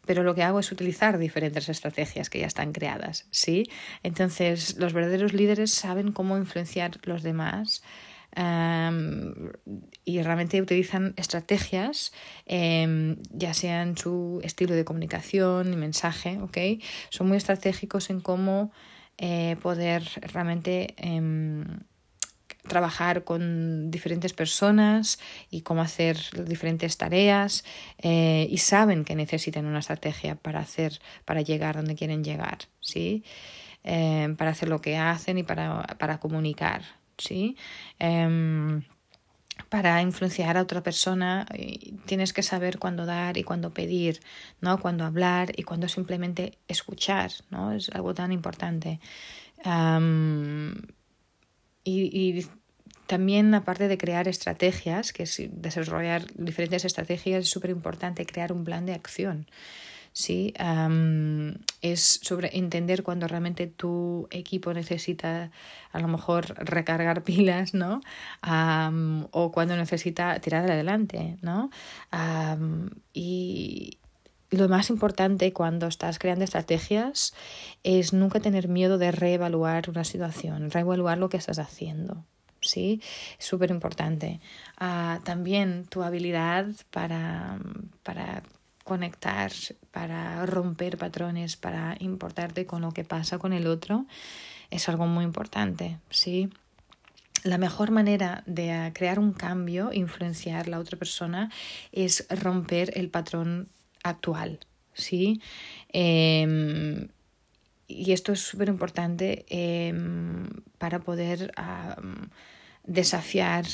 pero 0.07 0.23
lo 0.23 0.35
que 0.35 0.43
hago 0.43 0.61
es 0.61 0.73
utilizar 0.73 1.19
diferentes 1.19 1.69
estrategias 1.69 2.31
que 2.31 2.41
ya 2.41 2.47
están 2.47 2.73
creadas, 2.73 3.27
¿sí? 3.31 3.65
Entonces, 4.03 4.77
los 4.79 4.93
verdaderos 4.93 5.33
líderes 5.33 5.73
saben 5.73 6.13
cómo 6.13 6.37
influenciar 6.37 6.99
los 7.05 7.23
demás 7.23 7.83
em, 8.35 9.53
y 10.05 10.23
realmente 10.23 10.61
utilizan 10.63 11.15
estrategias, 11.17 12.13
em, 12.47 13.17
ya 13.31 13.55
sea 13.55 13.83
en 13.83 13.97
su 13.97 14.41
estilo 14.43 14.75
de 14.75 14.85
comunicación 14.85 15.73
y 15.73 15.77
mensaje, 15.77 16.39
¿ok? 16.41 16.59
Son 17.11 17.29
muy 17.29 17.37
estratégicos 17.37 18.11
en 18.11 18.21
cómo 18.21 18.73
eh, 19.19 19.57
poder 19.63 20.03
realmente 20.33 20.95
em, 20.97 21.65
trabajar 22.67 23.25
con 23.25 23.91
diferentes 23.91 24.33
personas 24.33 25.19
y 25.51 25.63
cómo 25.63 25.83
hacer 25.83 26.17
diferentes 26.47 26.97
tareas 26.97 27.65
eh, 27.99 28.47
y 28.51 28.59
saben 28.59 29.05
que 29.05 29.17
necesitan 29.17 29.67
una 29.67 29.81
estrategia 29.81 30.37
para 30.37 30.61
hacer 30.61 31.01
para 31.25 31.43
llegar 31.43 31.77
donde 31.77 31.97
quieren 31.97 32.23
llegar 32.23 32.59
sí 32.81 33.25
eh, 33.85 34.33
para 34.39 34.53
hacer 34.53 34.69
lo 34.69 34.81
que 34.81 34.97
hacen 34.97 35.39
y 35.39 35.43
para, 35.43 35.83
para 35.99 36.19
comunicar 36.19 36.83
sí 37.19 37.57
em, 37.99 38.83
para 39.69 40.01
influenciar 40.01 40.57
a 40.57 40.63
otra 40.63 40.83
persona 40.83 41.47
tienes 42.07 42.33
que 42.33 42.43
saber 42.43 42.79
cuándo 42.79 43.07
dar 43.07 43.37
y 43.37 43.43
cuándo 43.43 43.71
pedir, 43.71 44.21
¿no? 44.61 44.81
Cuándo 44.81 45.05
hablar 45.05 45.53
y 45.57 45.63
cuándo 45.63 45.89
simplemente 45.89 46.59
escuchar, 46.69 47.31
¿no? 47.51 47.73
Es 47.73 47.89
algo 47.91 48.15
tan 48.15 48.33
importante. 48.33 48.99
Y, 51.85 52.47
también, 53.07 53.55
aparte 53.55 53.89
de 53.89 53.99
crear 53.99 54.27
estrategias, 54.27 55.13
que 55.13 55.25
es 55.25 55.43
desarrollar 55.51 56.25
diferentes 56.35 56.85
estrategias, 56.85 57.45
es 57.45 57.51
súper 57.51 57.71
importante 57.71 58.25
crear 58.25 58.53
un 58.53 58.65
plan 58.65 58.87
de 58.87 58.95
acción. 58.95 59.47
¿sí? 60.13 60.53
es 61.81 62.21
sobre 62.23 62.57
entender 62.57 63.03
cuando 63.03 63.27
realmente 63.27 63.67
tu 63.67 64.29
equipo 64.31 64.73
necesita 64.73 65.51
a 65.91 66.01
lo 66.01 66.09
mejor 66.09 66.55
recargar 66.57 67.23
pilas, 67.25 67.75
¿no? 67.75 68.01
o 69.31 69.53
cuando 69.53 69.77
necesita 69.77 70.39
tirar 70.41 70.71
adelante, 70.71 71.39
¿no? 71.43 71.71
y, 73.13 73.99
lo 74.53 74.69
más 74.69 74.91
importante 74.91 75.53
cuando 75.53 75.87
estás 75.87 76.19
creando 76.19 76.45
estrategias 76.45 77.35
es 77.83 78.13
nunca 78.13 78.41
tener 78.41 78.69
miedo 78.69 78.99
de 78.99 79.11
reevaluar 79.11 79.89
una 79.91 80.05
situación, 80.05 80.71
reevaluar 80.71 81.19
lo 81.19 81.29
que 81.29 81.39
estás 81.39 81.59
haciendo. 81.59 82.25
¿sí? 82.61 83.01
Es 83.39 83.47
súper 83.47 83.71
importante. 83.71 84.41
Ah, 84.79 85.21
también 85.25 85.87
tu 85.87 86.03
habilidad 86.03 86.67
para, 86.91 87.59
para 88.03 88.43
conectar, 88.85 89.53
para 89.91 90.45
romper 90.47 90.99
patrones, 90.99 91.57
para 91.57 91.97
importarte 92.01 92.67
con 92.67 92.83
lo 92.83 92.93
que 92.93 93.05
pasa 93.05 93.39
con 93.39 93.53
el 93.53 93.67
otro, 93.67 94.07
es 94.71 94.89
algo 94.89 95.07
muy 95.07 95.25
importante, 95.25 95.99
¿sí? 96.11 96.49
La 97.45 97.59
mejor 97.59 97.91
manera 97.91 98.45
de 98.47 98.93
crear 98.95 99.19
un 99.19 99.33
cambio, 99.33 99.93
influenciar 99.93 100.67
a 100.67 100.71
la 100.71 100.79
otra 100.79 100.97
persona, 100.97 101.51
es 101.91 102.27
romper 102.31 102.97
el 102.97 103.11
patrón 103.11 103.69
actual, 104.03 104.61
¿sí? 104.93 105.41
Em, 105.89 107.09
y 107.89 108.13
esto 108.13 108.33
es 108.33 108.41
súper 108.41 108.69
importante 108.69 109.45
em, 109.49 110.49
para 110.79 111.01
poder 111.01 111.53
desafiar 112.85 113.65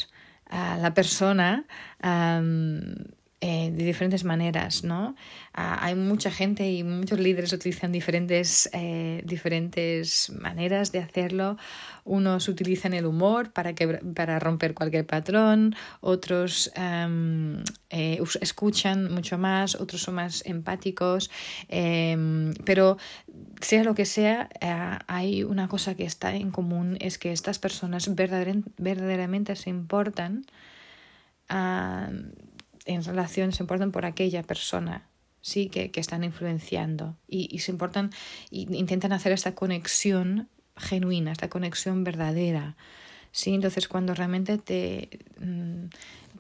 a 0.47 0.76
la 0.78 0.94
persona 0.94 1.66
eh, 3.40 3.71
de 3.71 3.85
diferentes 3.85 4.25
maneras, 4.25 4.83
¿no? 4.83 5.14
Ah, 5.54 5.78
hay 5.80 5.95
mucha 5.95 6.28
gente 6.28 6.68
y 6.73 6.83
muchos 6.83 7.21
líderes 7.21 7.52
utilizan 7.52 7.92
diferentes, 7.92 8.68
eh, 8.73 9.23
diferentes 9.25 10.30
maneras 10.30 10.90
de 10.90 10.99
hacerlo. 10.99 11.57
Unos 12.04 12.49
utilizan 12.49 12.95
el 12.95 13.07
humor 13.07 13.52
para, 13.52 13.75
que, 13.75 13.87
para 13.87 14.40
romper 14.40 14.75
cualquier 14.75 15.07
patrón, 15.07 15.76
otros 16.00 16.73
eh, 16.75 18.21
escuchan 18.40 19.14
mucho 19.14 19.38
más, 19.38 19.76
otros 19.76 20.02
son 20.02 20.16
más 20.16 20.45
empáticos, 20.45 21.30
em, 21.68 22.54
pero 22.64 22.99
sea 23.61 23.85
lo 23.85 23.95
que 23.95 24.04
sea, 24.04 24.49
hay 25.07 25.45
una 25.45 25.68
cosa 25.68 25.95
que 25.95 26.04
está 26.04 26.35
en 26.35 26.50
común, 26.50 26.97
es 26.99 27.18
que 27.18 27.30
estas 27.30 27.61
personas 27.61 28.11
verdaderamente 28.16 29.54
se 29.54 29.71
importan 29.71 30.45
en 32.85 33.04
relación, 33.04 33.52
se 33.52 33.62
importan 33.62 33.92
por 33.92 34.04
aquella 34.04 34.42
persona 34.42 35.08
sí 35.40 35.68
que, 35.68 35.90
que 35.90 36.00
están 36.00 36.25
influenciando 36.25 37.16
y, 37.26 37.49
y 37.50 37.61
se 37.61 37.70
importan 37.70 38.11
y 38.50 38.75
intentan 38.76 39.12
hacer 39.12 39.32
esta 39.32 39.54
conexión 39.54 40.49
genuina, 40.76 41.32
esta 41.32 41.49
conexión 41.49 42.04
verdadera. 42.04 42.76
¿sí? 43.32 43.54
Entonces, 43.54 43.88
cuando 43.88 44.14
realmente 44.14 44.58
te, 44.58 45.20
mm, 45.40 45.87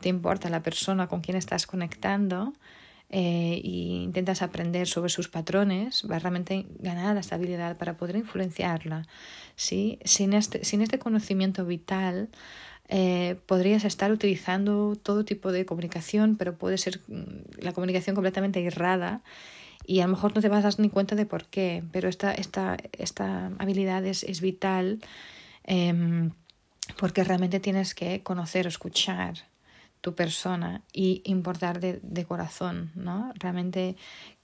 te 0.00 0.08
importa 0.08 0.50
la 0.50 0.62
persona 0.62 1.06
con 1.06 1.20
quien 1.20 1.36
estás 1.36 1.66
conectando 1.66 2.52
eh, 3.10 3.60
e 3.64 3.68
intentas 4.02 4.42
aprender 4.42 4.86
sobre 4.86 5.08
sus 5.08 5.28
patrones, 5.28 6.02
vas 6.04 6.22
realmente 6.22 6.66
ganar 6.78 7.14
la 7.14 7.20
estabilidad 7.20 7.76
para 7.76 7.96
poder 7.96 8.16
influenciarla. 8.16 9.06
¿sí? 9.56 9.98
Sin, 10.04 10.34
este, 10.34 10.64
sin 10.64 10.82
este 10.82 10.98
conocimiento 10.98 11.64
vital, 11.64 12.28
eh, 12.88 13.36
podrías 13.46 13.84
estar 13.84 14.10
utilizando 14.10 14.96
todo 14.96 15.24
tipo 15.24 15.52
de 15.52 15.66
comunicación, 15.66 16.36
pero 16.36 16.56
puede 16.56 16.78
ser 16.78 17.00
mm, 17.08 17.60
la 17.62 17.72
comunicación 17.72 18.14
completamente 18.14 18.64
errada 18.64 19.22
y 19.86 20.00
a 20.00 20.06
lo 20.06 20.12
mejor 20.12 20.34
no 20.34 20.40
te 20.40 20.48
vas 20.48 20.60
a 20.60 20.68
dar 20.68 20.80
ni 20.80 20.90
cuenta 20.90 21.14
de 21.14 21.26
por 21.26 21.46
qué, 21.46 21.82
pero 21.92 22.08
esta, 22.08 22.32
esta, 22.32 22.76
esta 22.92 23.46
habilidad 23.58 24.04
es, 24.04 24.22
es 24.22 24.40
vital 24.40 25.00
eh, 25.64 26.30
porque 26.96 27.24
realmente 27.24 27.60
tienes 27.60 27.94
que 27.94 28.22
conocer 28.22 28.66
escuchar 28.66 29.34
tu 30.00 30.14
persona 30.14 30.82
y 30.92 31.22
importar 31.24 31.80
de, 31.80 32.00
de 32.02 32.24
corazón, 32.24 32.92
¿no? 32.94 33.32
Realmente 33.34 33.96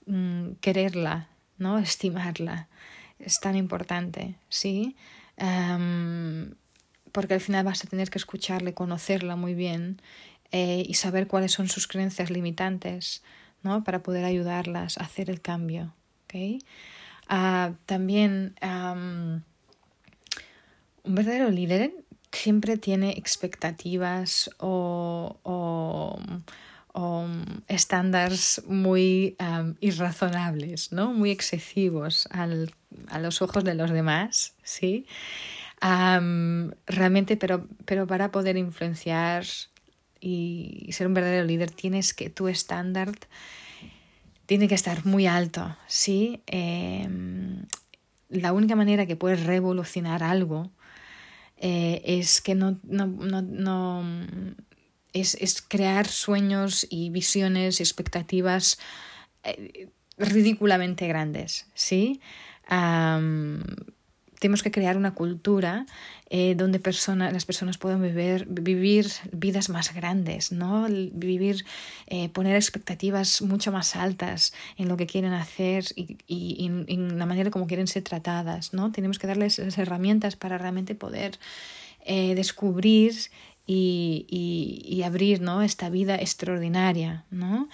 mm, 0.05 0.53
quererla, 0.61 1.29
¿no? 1.57 1.77
Estimarla. 1.79 2.67
Es 3.17 3.39
tan 3.39 3.55
importante, 3.55 4.35
¿sí? 4.49 4.95
Um, 5.37 6.51
porque 7.15 7.33
al 7.33 7.39
final 7.39 7.63
vas 7.63 7.81
a 7.85 7.87
tener 7.87 8.09
que 8.09 8.17
escucharle, 8.17 8.73
conocerla 8.73 9.37
muy 9.37 9.53
bien 9.53 10.01
eh, 10.51 10.83
y 10.85 10.95
saber 10.95 11.27
cuáles 11.27 11.53
son 11.53 11.69
sus 11.69 11.87
creencias 11.87 12.29
limitantes, 12.29 13.23
¿no? 13.63 13.85
Para 13.85 14.03
poder 14.03 14.25
ayudarlas 14.25 14.97
a 14.97 15.05
hacer 15.05 15.29
el 15.29 15.39
cambio. 15.39 15.93
Uh, 16.33 17.73
también 17.85 18.55
un 18.61 19.45
verdadero 21.05 21.49
líder 21.49 21.93
siempre 22.33 22.75
tiene 22.75 23.11
expectativas 23.11 24.49
o, 24.59 25.37
o, 25.43 26.19
estándares 27.69 28.61
muy 28.67 29.37
irrazonables, 29.79 30.91
¿no? 30.91 31.13
Muy 31.13 31.31
excesivos 31.31 32.27
al, 32.31 32.73
a 33.07 33.19
los 33.19 33.41
ojos 33.41 33.63
de 33.63 33.75
los 33.75 33.91
demás, 33.91 34.53
¿sí? 34.63 35.05
Realmente, 36.87 37.37
pero, 37.37 37.67
pero 37.85 38.07
para 38.07 38.31
poder 38.31 38.57
influenciar 38.57 39.45
y 40.19 40.89
ser 40.91 41.05
un 41.05 41.13
verdadero 41.13 41.45
líder 41.45 41.69
tienes 41.69 42.13
que 42.13 42.29
tu 42.29 42.47
estándar 42.47 43.11
tiene 44.45 44.67
que 44.67 44.75
estar 44.75 45.05
muy 45.05 45.27
alto, 45.27 45.75
¿sí? 45.87 46.41
Eh, 46.47 47.07
la 48.29 48.53
única 48.53 48.75
manera 48.75 49.05
que 49.05 49.15
puedes 49.15 49.43
revolucionar 49.43 50.23
algo 50.23 50.71
eh, 51.57 52.01
es 52.05 52.41
que 52.41 52.55
no, 52.55 52.77
no, 52.83 53.07
no, 53.07 54.03
es, 55.13 55.35
es, 55.35 55.61
crear 55.61 56.07
sueños 56.07 56.85
y 56.89 57.09
visiones 57.09 57.79
y 57.79 57.83
expectativas 57.83 58.77
eh, 59.43 59.89
ridículamente 60.17 61.07
grandes, 61.07 61.67
¿sí? 61.73 62.21
Tenemos 64.45 64.61
que 64.61 64.69
crear 64.69 64.95
una 64.95 65.15
cultura 65.15 65.87
eh, 66.29 66.53
donde 66.55 66.79
persona, 66.79 67.31
las 67.31 67.45
personas 67.45 67.79
puedan 67.79 67.99
vivir, 68.03 69.07
vidas 69.31 69.69
más 69.69 69.91
grandes, 69.91 70.51
¿no? 70.51 70.85
Vivir, 70.87 71.65
eh, 72.05 72.29
poner 72.29 72.55
expectativas 72.55 73.41
mucho 73.41 73.71
más 73.71 73.95
altas 73.95 74.53
en 74.77 74.87
lo 74.87 74.97
que 74.97 75.07
quieren 75.07 75.33
hacer 75.33 75.85
y, 75.95 76.63
en 76.67 77.17
la 77.17 77.25
manera 77.25 77.49
como 77.49 77.65
quieren 77.65 77.87
ser 77.87 78.03
tratadas, 78.03 78.71
¿no? 78.71 78.91
Tenemos 78.91 79.17
que 79.17 79.25
darles 79.25 79.57
las 79.57 79.79
herramientas 79.79 80.35
para 80.35 80.59
realmente 80.59 80.93
poder 80.93 81.39
eh, 82.05 82.35
descubrir 82.35 83.15
y, 83.67 84.83
y, 84.87 85.01
abrir 85.03 85.41
¿no? 85.41 85.61
esta 85.61 85.89
vida 85.89 86.15
extraordinaria. 86.15 87.25
¿no? 87.31 87.67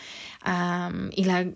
Y 1.12 1.23
la, 1.25 1.47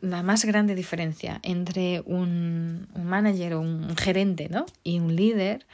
la, 0.00 0.22
más 0.22 0.44
grande 0.44 0.74
diferencia 0.74 1.40
entre 1.42 2.02
un, 2.06 2.88
un 2.94 3.04
manager 3.04 3.54
o 3.54 3.60
un 3.60 3.96
gerente 3.96 4.48
¿no? 4.48 4.64
y 4.82 4.98
un 4.98 5.14
líder 5.14 5.66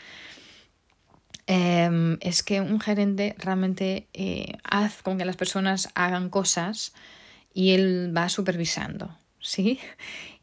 eh, 1.46 2.16
es 2.20 2.42
que 2.42 2.60
un 2.60 2.80
gerente 2.80 3.34
realmente 3.38 4.08
eh, 4.14 4.58
hace 4.64 5.02
con 5.02 5.18
que 5.18 5.24
las 5.24 5.36
personas 5.36 5.90
hagan 5.94 6.30
cosas 6.30 6.92
y 7.54 7.70
él 7.70 8.12
va 8.16 8.28
supervisando. 8.28 9.16
¿sí? 9.40 9.78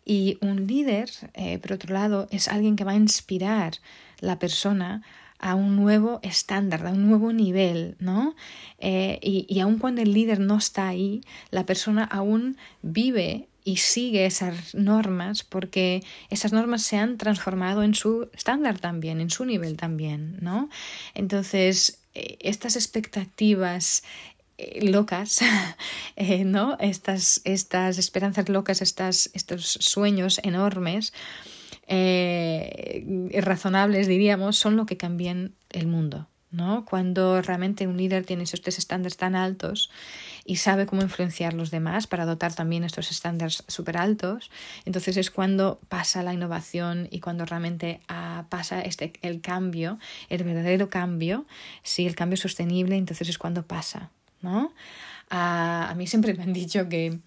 Y 0.06 0.38
un 0.42 0.68
líder, 0.68 1.10
eh, 1.34 1.60
por 1.60 1.74
otro 1.74 1.94
lado, 1.94 2.28
es 2.32 2.48
alguien 2.48 2.76
que 2.76 2.84
va 2.84 2.94
a 2.94 2.96
inspirar 2.96 3.74
la 4.20 4.40
persona 4.40 5.04
a 5.40 5.56
un 5.56 5.76
nuevo 5.76 6.20
estándar, 6.22 6.86
a 6.86 6.92
un 6.92 7.08
nuevo 7.08 7.32
nivel, 7.34 7.96
¿no? 8.00 8.36
Eh, 8.78 9.20
y, 9.22 9.46
y 9.50 9.62
aun 9.62 9.80
cuando 9.80 10.02
el 10.02 10.14
líder 10.14 10.40
no 10.40 10.58
está 10.58 10.88
ahí, 10.88 11.22
la 11.50 11.66
persona 11.66 12.04
aún 12.04 12.58
vive 12.82 13.48
y 13.64 13.78
sigue 13.78 14.26
esas 14.26 14.76
normas 14.76 15.44
porque 15.44 16.04
esas 16.30 16.54
normas 16.54 16.84
se 16.84 16.98
han 16.98 17.18
transformado 17.18 17.84
en 17.84 17.94
su 17.94 18.30
estándar 18.34 18.80
también, 18.80 19.22
en 19.22 19.30
su 19.30 19.46
nivel 19.46 19.78
también, 19.78 20.38
¿no? 20.42 20.70
Entonces, 21.14 22.00
eh, 22.16 22.38
estas 22.42 22.76
expectativas 22.76 24.04
eh, 24.58 24.90
locas, 24.90 25.40
¿no? 26.46 26.78
Estas, 26.80 27.42
estas 27.44 27.98
esperanzas 27.98 28.50
locas, 28.50 28.82
estas, 28.82 29.30
estos 29.34 29.78
sueños 29.80 30.40
enormes, 30.44 31.14
eh, 31.92 33.04
irrazonables, 33.32 34.08
diríamos, 34.08 34.58
son 34.58 34.78
lo 34.78 34.86
que 34.86 34.96
cambian 34.96 35.56
el 35.72 35.88
mundo. 35.88 36.28
¿no? 36.52 36.86
Cuando 36.86 37.42
realmente 37.42 37.86
un 37.86 37.98
líder 37.98 38.26
tiene 38.26 38.44
estos 38.44 38.78
estándares 38.78 39.18
tan 39.18 39.36
altos 39.36 39.92
y 40.46 40.56
sabe 40.56 40.86
cómo 40.88 41.02
influenciar 41.02 41.54
a 41.54 41.56
los 41.56 41.70
demás 41.70 42.08
para 42.08 42.26
dotar 42.26 42.54
también 42.54 42.84
estos 42.84 43.12
estándares 43.12 43.64
súper 43.68 43.98
altos, 43.98 44.50
entonces 44.86 45.18
es 45.18 45.30
cuando 45.30 45.80
pasa 45.90 46.24
la 46.24 46.34
innovación 46.34 47.08
y 47.12 47.20
cuando 47.20 47.46
realmente 47.46 48.02
ah, 48.08 48.46
pasa 48.50 48.82
este, 48.82 49.14
el 49.22 49.42
cambio, 49.42 50.00
el 50.30 50.44
verdadero 50.44 50.90
cambio, 50.90 51.46
sí, 51.84 52.08
el 52.08 52.16
cambio 52.16 52.38
sostenible, 52.38 52.96
entonces 52.98 53.30
es 53.30 53.38
cuando 53.38 53.64
pasa, 53.68 54.10
¿no? 54.42 54.74
Ah, 55.30 55.88
a 55.92 55.94
mí 55.94 56.08
siempre 56.08 56.34
me 56.34 56.44
han 56.44 56.54
dicho 56.54 56.90
que 56.90 57.20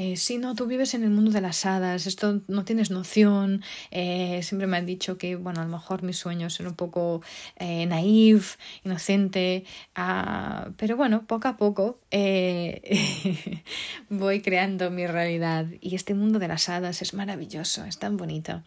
eh, 0.00 0.16
si 0.16 0.38
no, 0.38 0.54
tú 0.54 0.64
vives 0.64 0.94
en 0.94 1.02
el 1.04 1.10
mundo 1.10 1.30
de 1.30 1.42
las 1.42 1.66
hadas, 1.66 2.06
esto 2.06 2.40
no 2.48 2.64
tienes 2.64 2.90
noción, 2.90 3.62
eh, 3.90 4.40
siempre 4.42 4.66
me 4.66 4.78
han 4.78 4.86
dicho 4.86 5.18
que, 5.18 5.36
bueno, 5.36 5.60
a 5.60 5.64
lo 5.64 5.70
mejor 5.70 6.02
mis 6.02 6.16
sueños 6.16 6.54
son 6.54 6.68
un 6.68 6.74
poco 6.74 7.20
eh, 7.56 7.84
naive, 7.84 8.46
inocente, 8.82 9.64
uh, 9.98 10.72
pero 10.78 10.96
bueno, 10.96 11.26
poco 11.26 11.48
a 11.48 11.58
poco 11.58 12.00
eh, 12.10 13.62
voy 14.08 14.40
creando 14.40 14.90
mi 14.90 15.06
realidad 15.06 15.66
y 15.82 15.94
este 15.94 16.14
mundo 16.14 16.38
de 16.38 16.48
las 16.48 16.70
hadas 16.70 17.02
es 17.02 17.12
maravilloso, 17.12 17.84
es 17.84 17.98
tan 17.98 18.16
bonito. 18.16 18.62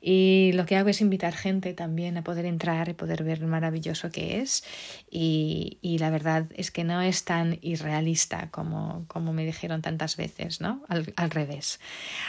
Y 0.00 0.52
lo 0.54 0.64
que 0.64 0.76
hago 0.76 0.88
es 0.88 1.02
invitar 1.02 1.34
gente 1.34 1.74
también 1.74 2.16
a 2.16 2.24
poder 2.24 2.46
entrar 2.46 2.88
y 2.88 2.94
poder 2.94 3.24
ver 3.24 3.40
lo 3.40 3.46
maravilloso 3.46 4.10
que 4.10 4.40
es 4.40 4.64
y, 5.10 5.76
y 5.82 5.98
la 5.98 6.08
verdad 6.08 6.46
es 6.54 6.70
que 6.70 6.82
no 6.82 7.02
es 7.02 7.24
tan 7.24 7.58
irrealista 7.60 8.50
como, 8.50 9.04
como 9.06 9.34
me 9.34 9.44
dijeron 9.44 9.82
tantas 9.82 10.16
veces. 10.16 10.61
¿No? 10.62 10.82
Al, 10.88 11.12
al 11.16 11.30
revés. 11.30 11.80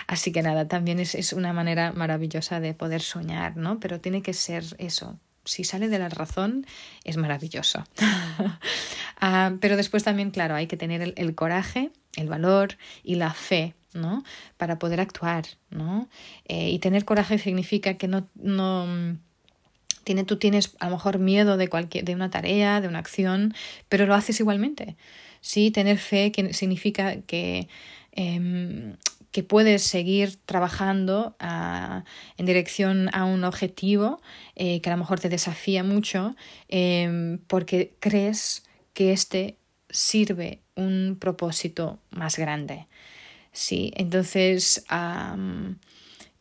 Así 0.07 0.33
que 0.33 0.41
nada, 0.41 0.67
también 0.67 0.99
es, 0.99 1.15
es, 1.15 1.31
una 1.31 1.53
manera 1.53 1.93
maravillosa 1.93 2.59
de 2.59 2.73
poder 2.73 3.01
soñar, 3.01 3.55
¿no? 3.55 3.79
Pero 3.79 4.01
tiene 4.01 4.21
que 4.21 4.33
ser 4.33 4.63
eso. 4.79 5.17
Si 5.45 5.63
sale 5.63 5.87
de 5.87 5.99
la 5.99 6.09
razón, 6.09 6.65
es 7.05 7.15
maravilloso. 7.17 7.83
uh, 9.21 9.57
pero 9.61 9.77
después 9.77 10.03
también, 10.03 10.31
claro, 10.31 10.55
hay 10.55 10.67
que 10.67 10.77
tener 10.77 11.01
el, 11.01 11.13
el 11.15 11.35
coraje, 11.35 11.91
el 12.17 12.27
valor 12.27 12.77
y 13.03 13.15
la 13.15 13.33
fe 13.33 13.75
¿no? 13.93 14.23
Para 14.57 14.79
poder 14.79 14.99
actuar, 14.99 15.45
¿no? 15.69 16.09
Eh, 16.45 16.71
y 16.71 16.79
tener 16.79 17.05
coraje 17.05 17.37
significa 17.37 17.93
que 17.93 18.07
no, 18.07 18.27
no 18.33 18.87
tiene, 20.03 20.23
tú 20.23 20.37
tienes 20.37 20.75
a 20.79 20.85
lo 20.85 20.95
mejor 20.95 21.19
miedo 21.19 21.57
de 21.57 21.67
cualquier, 21.67 22.03
de 22.03 22.15
una 22.15 22.31
tarea, 22.31 22.81
de 22.81 22.87
una 22.87 22.97
acción, 22.97 23.53
pero 23.89 24.07
lo 24.07 24.15
haces 24.15 24.39
igualmente. 24.39 24.97
¿sí? 25.43 25.71
Tener 25.71 25.97
fe 25.97 26.31
que 26.31 26.53
significa 26.53 27.17
que, 27.21 27.67
em, 28.13 28.95
que 29.31 29.43
puedes 29.43 29.81
seguir 29.81 30.37
trabajando 30.45 31.35
ah, 31.39 32.03
en 32.37 32.45
dirección 32.45 33.09
a 33.13 33.25
un 33.25 33.43
objetivo 33.43 34.21
eh, 34.55 34.79
que 34.81 34.89
a 34.89 34.93
lo 34.93 34.99
mejor 34.99 35.19
te 35.19 35.27
desafía 35.27 35.83
mucho 35.83 36.35
em, 36.69 37.39
porque 37.47 37.95
crees 37.99 38.63
que 38.93 39.11
este 39.11 39.57
sirve 39.89 40.61
un 40.75 41.17
propósito 41.19 41.99
más 42.11 42.37
grande. 42.37 42.87
Sí, 43.51 43.91
entonces, 43.95 44.83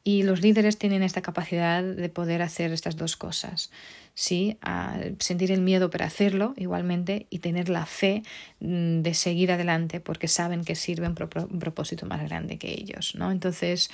y 0.04 0.22
los 0.22 0.40
líderes 0.40 0.78
tienen 0.78 1.02
esta 1.02 1.20
capacidad 1.20 1.82
de 1.82 2.08
poder 2.08 2.40
hacer 2.42 2.72
estas 2.72 2.96
dos 2.96 3.16
cosas. 3.16 3.70
¿Sí? 4.14 4.58
a 4.60 4.98
sentir 5.18 5.50
el 5.52 5.62
miedo 5.62 5.90
para 5.90 6.06
hacerlo 6.06 6.54
igualmente 6.56 7.26
y 7.30 7.38
tener 7.38 7.68
la 7.68 7.86
fe 7.86 8.22
mm, 8.60 9.00
de 9.00 9.14
seguir 9.14 9.52
adelante 9.52 10.00
porque 10.00 10.28
saben 10.28 10.64
que 10.64 10.74
sirven 10.74 11.14
un 11.18 11.58
propósito 11.58 12.06
más 12.06 12.22
grande 12.22 12.58
que 12.58 12.72
ellos. 12.72 13.14
¿no? 13.14 13.30
Entonces, 13.30 13.90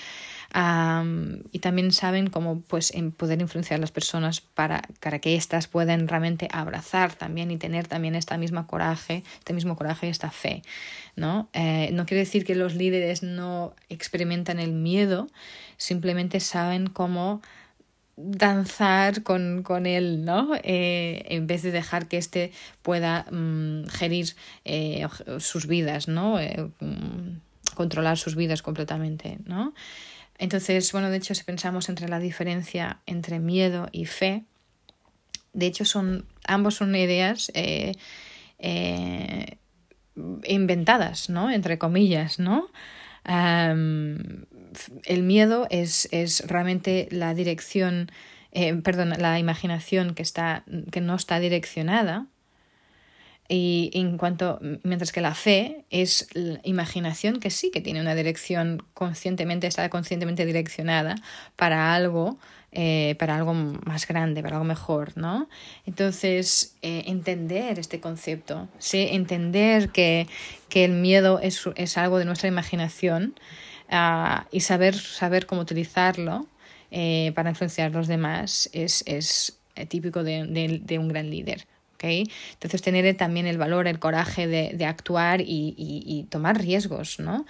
y 1.52 1.58
también 1.60 1.92
saben 1.92 2.30
cómo 2.30 2.60
pues, 2.62 2.92
poder 3.16 3.40
influenciar 3.40 3.78
a 3.78 3.80
las 3.80 3.92
personas 3.92 4.40
para, 4.40 4.82
para 5.00 5.18
que 5.18 5.36
éstas 5.36 5.68
puedan 5.68 6.08
realmente 6.08 6.48
abrazar 6.50 7.14
también 7.14 7.50
y 7.50 7.58
tener 7.58 7.86
también 7.86 8.14
esta 8.14 8.38
misma 8.38 8.66
coraje, 8.66 9.22
este 9.38 9.52
mismo 9.52 9.76
coraje 9.76 10.06
y 10.06 10.10
esta 10.10 10.30
fe. 10.30 10.62
¿no? 11.16 11.48
Eh, 11.52 11.90
no 11.92 12.06
quiere 12.06 12.20
decir 12.20 12.44
que 12.44 12.54
los 12.54 12.74
líderes 12.74 13.22
no 13.22 13.74
experimentan 13.88 14.58
el 14.58 14.72
miedo, 14.72 15.28
simplemente 15.76 16.40
saben 16.40 16.86
cómo 16.86 17.42
danzar 18.20 19.22
con, 19.22 19.62
con 19.62 19.86
él, 19.86 20.24
¿no? 20.24 20.54
Eh, 20.64 21.24
en 21.28 21.46
vez 21.46 21.62
de 21.62 21.70
dejar 21.70 22.08
que 22.08 22.18
éste 22.18 22.50
pueda 22.82 23.26
mm, 23.30 23.86
gerir 23.86 24.34
eh, 24.64 25.06
sus 25.38 25.68
vidas, 25.68 26.08
¿no? 26.08 26.40
Eh, 26.40 26.68
mm, 26.80 27.38
controlar 27.74 28.18
sus 28.18 28.34
vidas 28.34 28.60
completamente, 28.62 29.38
¿no? 29.44 29.72
Entonces, 30.36 30.90
bueno, 30.90 31.10
de 31.10 31.18
hecho, 31.18 31.34
si 31.34 31.44
pensamos 31.44 31.88
entre 31.88 32.08
la 32.08 32.18
diferencia 32.18 32.98
entre 33.06 33.38
miedo 33.38 33.88
y 33.92 34.06
fe, 34.06 34.44
de 35.52 35.66
hecho, 35.66 35.84
son, 35.84 36.26
ambos 36.44 36.74
son 36.74 36.94
ideas 36.96 37.52
inventadas, 40.44 41.30
¿no? 41.30 41.50
Entre 41.50 41.78
comillas, 41.78 42.38
¿no? 42.38 42.68
El 45.04 45.22
miedo 45.22 45.66
es, 45.70 46.08
es, 46.12 46.46
realmente 46.46 47.08
la 47.10 47.34
dirección, 47.34 48.10
eh, 48.52 48.74
perdón, 48.74 49.14
la 49.18 49.38
imaginación 49.38 50.14
que, 50.14 50.22
está, 50.22 50.64
que 50.90 51.00
no 51.00 51.14
está 51.14 51.40
direccionada. 51.40 52.26
Y 53.50 53.90
en 53.94 54.18
cuanto, 54.18 54.60
mientras 54.82 55.10
que 55.10 55.22
la 55.22 55.34
fe 55.34 55.86
es 55.88 56.28
la 56.34 56.60
imaginación 56.64 57.40
que 57.40 57.48
sí 57.48 57.70
que 57.70 57.80
tiene 57.80 58.00
una 58.02 58.14
dirección 58.14 58.82
conscientemente, 58.92 59.66
está 59.66 59.88
conscientemente 59.88 60.44
direccionada 60.44 61.14
para 61.56 61.94
algo, 61.94 62.38
eh, 62.72 63.16
para 63.18 63.36
algo 63.36 63.54
más 63.54 64.06
grande, 64.06 64.42
para 64.42 64.56
algo 64.56 64.66
mejor, 64.66 65.16
¿no? 65.16 65.48
Entonces, 65.86 66.76
eh, 66.82 67.04
entender 67.06 67.78
este 67.78 68.00
concepto, 68.00 68.68
¿sí? 68.78 69.08
entender 69.10 69.88
que, 69.88 70.26
que 70.68 70.84
el 70.84 70.92
miedo 70.92 71.40
es, 71.40 71.64
es 71.76 71.96
algo 71.96 72.18
de 72.18 72.26
nuestra 72.26 72.48
imaginación, 72.48 73.34
Ah, 73.88 74.46
y 74.52 74.60
saber, 74.60 74.94
saber 74.94 75.46
cómo 75.46 75.62
utilizarlo 75.62 76.46
eh, 76.90 77.32
para 77.34 77.50
influenciar 77.50 77.90
a 77.90 77.96
los 77.96 78.06
demás 78.06 78.68
es, 78.72 79.02
es 79.06 79.58
eh, 79.76 79.86
típico 79.86 80.22
de, 80.24 80.80
de, 80.82 80.98
un 80.98 81.08
gran 81.08 81.30
líder. 81.30 81.66
¿okay? 81.94 82.30
Entonces, 82.52 82.82
tener 82.82 83.16
también 83.16 83.46
el 83.46 83.56
valor, 83.56 83.88
el 83.88 83.98
coraje 83.98 84.46
de, 84.46 84.72
de 84.74 84.84
actuar 84.84 85.40
y, 85.40 85.74
y, 85.76 86.24
tomar 86.24 86.60
riesgos, 86.60 87.18
¿no? 87.18 87.46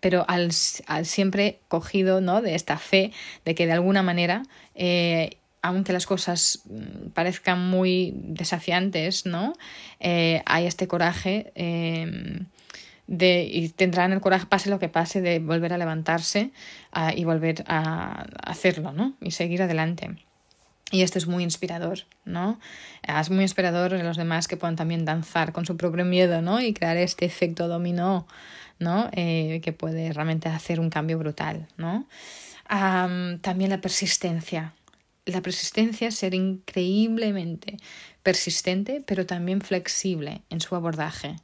pero 0.00 0.24
al, 0.28 0.50
al, 0.86 1.06
siempre 1.06 1.60
cogido 1.68 2.20
¿no? 2.20 2.42
de 2.42 2.54
esta 2.54 2.76
fe 2.76 3.12
de 3.44 3.54
que 3.54 3.66
de 3.66 3.72
alguna 3.72 4.02
manera 4.02 4.42
eh, 4.74 5.38
aunque 5.62 5.94
las 5.94 6.04
cosas 6.04 6.60
mm, 6.66 7.08
parezcan 7.14 7.70
muy 7.70 8.12
desafiantes, 8.14 9.24
¿no? 9.24 9.54
hay 9.98 10.66
este 10.66 10.86
coraje 10.86 11.52
em, 11.54 12.46
de, 13.06 13.44
y 13.50 13.68
tendrán 13.68 14.12
el 14.12 14.20
coraje, 14.20 14.46
pase 14.46 14.70
lo 14.70 14.78
que 14.78 14.88
pase, 14.88 15.20
de 15.20 15.38
volver 15.38 15.72
a 15.72 15.78
levantarse 15.78 16.50
uh, 16.94 17.10
y 17.14 17.24
volver 17.24 17.64
a 17.66 18.26
hacerlo, 18.42 18.92
¿no? 18.92 19.14
Y 19.20 19.32
seguir 19.32 19.62
adelante. 19.62 20.16
Y 20.90 21.02
esto 21.02 21.18
es 21.18 21.26
muy 21.26 21.42
inspirador, 21.42 22.00
¿no? 22.24 22.60
Es 23.02 23.30
muy 23.30 23.42
inspirador 23.42 23.92
de 23.92 24.04
los 24.04 24.16
demás 24.16 24.48
que 24.48 24.56
puedan 24.56 24.76
también 24.76 25.04
danzar 25.04 25.52
con 25.52 25.66
su 25.66 25.76
propio 25.76 26.04
miedo, 26.04 26.40
¿no? 26.40 26.60
Y 26.60 26.72
crear 26.72 26.96
este 26.96 27.24
efecto 27.24 27.68
dominó, 27.68 28.26
¿no? 28.78 29.08
Eh, 29.12 29.60
que 29.62 29.72
puede 29.72 30.12
realmente 30.12 30.48
hacer 30.48 30.80
un 30.80 30.90
cambio 30.90 31.18
brutal, 31.18 31.66
¿no? 31.76 32.06
También 32.68 33.70
la 33.70 33.80
persistencia. 33.80 34.74
La 35.26 35.40
persistencia 35.42 36.08
es 36.08 36.16
ser 36.16 36.34
increíblemente 36.34 37.78
persistente, 38.22 39.02
pero 39.06 39.26
también 39.26 39.60
flexible 39.62 40.42
en 40.50 40.60
su 40.60 40.74
abordaje. 40.74 41.36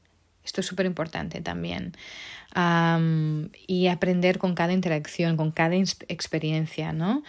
Esto 0.45 0.63
es 0.63 0.67
súper 0.67 0.87
importante 0.87 1.41
también. 1.41 1.93
y 3.67 3.87
aprender 3.87 4.39
con 4.39 4.55
cada 4.55 4.73
interacción, 4.73 5.37
con 5.37 5.53
cada 5.53 5.77
experiencia, 5.77 6.93
¿no? 6.93 7.23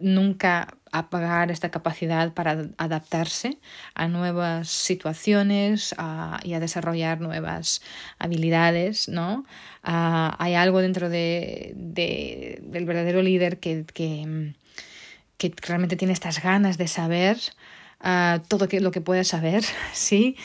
nunca 0.00 0.74
apagar 0.92 1.50
esta 1.50 1.70
capacidad 1.70 2.32
para 2.32 2.68
adaptarse 2.78 3.58
a 3.94 4.08
nuevas 4.08 4.70
situaciones 4.70 5.94
y 6.44 6.54
a 6.54 6.60
desarrollar 6.60 7.20
nuevas 7.20 7.82
habilidades, 8.18 9.08
¿no? 9.08 9.44
hay 9.82 10.54
algo 10.54 10.80
dentro 10.80 11.10
de, 11.10 11.72
del 11.74 12.86
verdadero 12.86 13.20
líder 13.20 13.58
que, 13.58 13.84
que, 13.92 14.54
que 15.36 15.52
realmente 15.60 15.96
tiene 15.96 16.14
estas 16.14 16.42
ganas 16.42 16.78
de 16.78 16.88
saber 16.88 17.36
todo 18.48 18.68
lo 18.80 18.90
que 18.90 19.00
puedes 19.00 19.28
saber, 19.28 19.64
¿sí? 19.92 20.36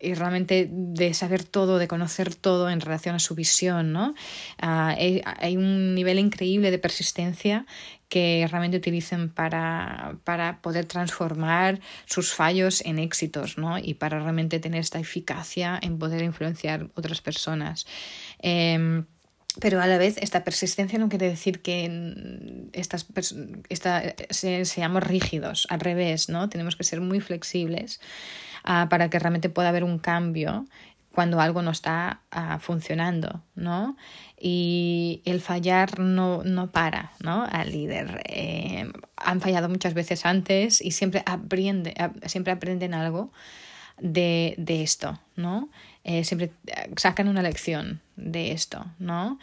y 0.00 0.14
realmente 0.14 0.68
de 0.70 1.12
saber 1.12 1.42
todo, 1.42 1.78
de 1.78 1.88
conocer 1.88 2.34
todo 2.34 2.70
en 2.70 2.80
relación 2.80 3.16
a 3.16 3.18
su 3.18 3.34
visión, 3.34 3.92
¿no? 3.92 4.14
hay, 4.58 5.56
un 5.56 5.94
nivel 5.94 6.18
increíble 6.18 6.70
de 6.70 6.78
persistencia 6.78 7.66
que 8.08 8.46
realmente 8.50 8.78
utilizan 8.78 9.28
para, 9.28 10.16
para, 10.24 10.62
poder 10.62 10.86
transformar 10.86 11.80
sus 12.06 12.32
fallos 12.32 12.82
en 12.86 12.98
éxitos, 12.98 13.58
¿no? 13.58 13.78
Y 13.78 13.94
para 13.94 14.18
realmente 14.18 14.60
tener 14.60 14.80
esta 14.80 14.98
eficacia 14.98 15.78
en 15.82 15.98
poder 15.98 16.22
influenciar 16.22 16.88
otras 16.94 17.20
personas. 17.20 17.86
Em, 18.38 19.04
pero 19.60 19.80
a 19.80 19.86
la 19.86 19.98
vez 19.98 20.16
esta 20.18 20.44
persistencia 20.44 20.98
no 20.98 21.08
quiere 21.08 21.28
decir 21.28 21.60
que 21.60 22.68
estas 22.72 23.06
esta, 23.68 24.14
se, 24.30 24.64
seamos 24.64 25.02
rígidos, 25.02 25.66
al 25.70 25.80
revés, 25.80 26.28
¿no? 26.28 26.48
Tenemos 26.48 26.76
que 26.76 26.84
ser 26.84 27.00
muy 27.00 27.20
flexibles 27.20 28.00
uh, 28.64 28.88
para 28.88 29.10
que 29.10 29.18
realmente 29.18 29.48
pueda 29.48 29.70
haber 29.70 29.84
un 29.84 29.98
cambio 29.98 30.66
cuando 31.12 31.40
algo 31.40 31.62
no 31.62 31.72
está 31.72 32.20
uh, 32.32 32.58
funcionando, 32.60 33.42
¿no? 33.56 33.96
Y 34.40 35.22
el 35.24 35.40
fallar 35.40 35.98
no, 35.98 36.44
no 36.44 36.70
para, 36.70 37.12
¿no? 37.20 37.44
Al 37.50 37.72
líder. 37.72 38.22
Eh, 38.26 38.88
han 39.16 39.40
fallado 39.40 39.68
muchas 39.68 39.94
veces 39.94 40.24
antes 40.24 40.80
y 40.80 40.92
siempre, 40.92 41.24
aprende, 41.26 41.94
siempre 42.26 42.52
aprenden 42.52 42.94
algo 42.94 43.32
de, 43.98 44.54
de 44.58 44.84
esto, 44.84 45.18
¿no? 45.34 45.70
Eh, 46.08 46.24
siempre 46.24 46.50
eh, 46.66 46.90
sacan 46.96 47.28
una 47.28 47.42
lección 47.42 48.00
de 48.16 48.52
esto, 48.52 48.86
¿no? 48.98 49.38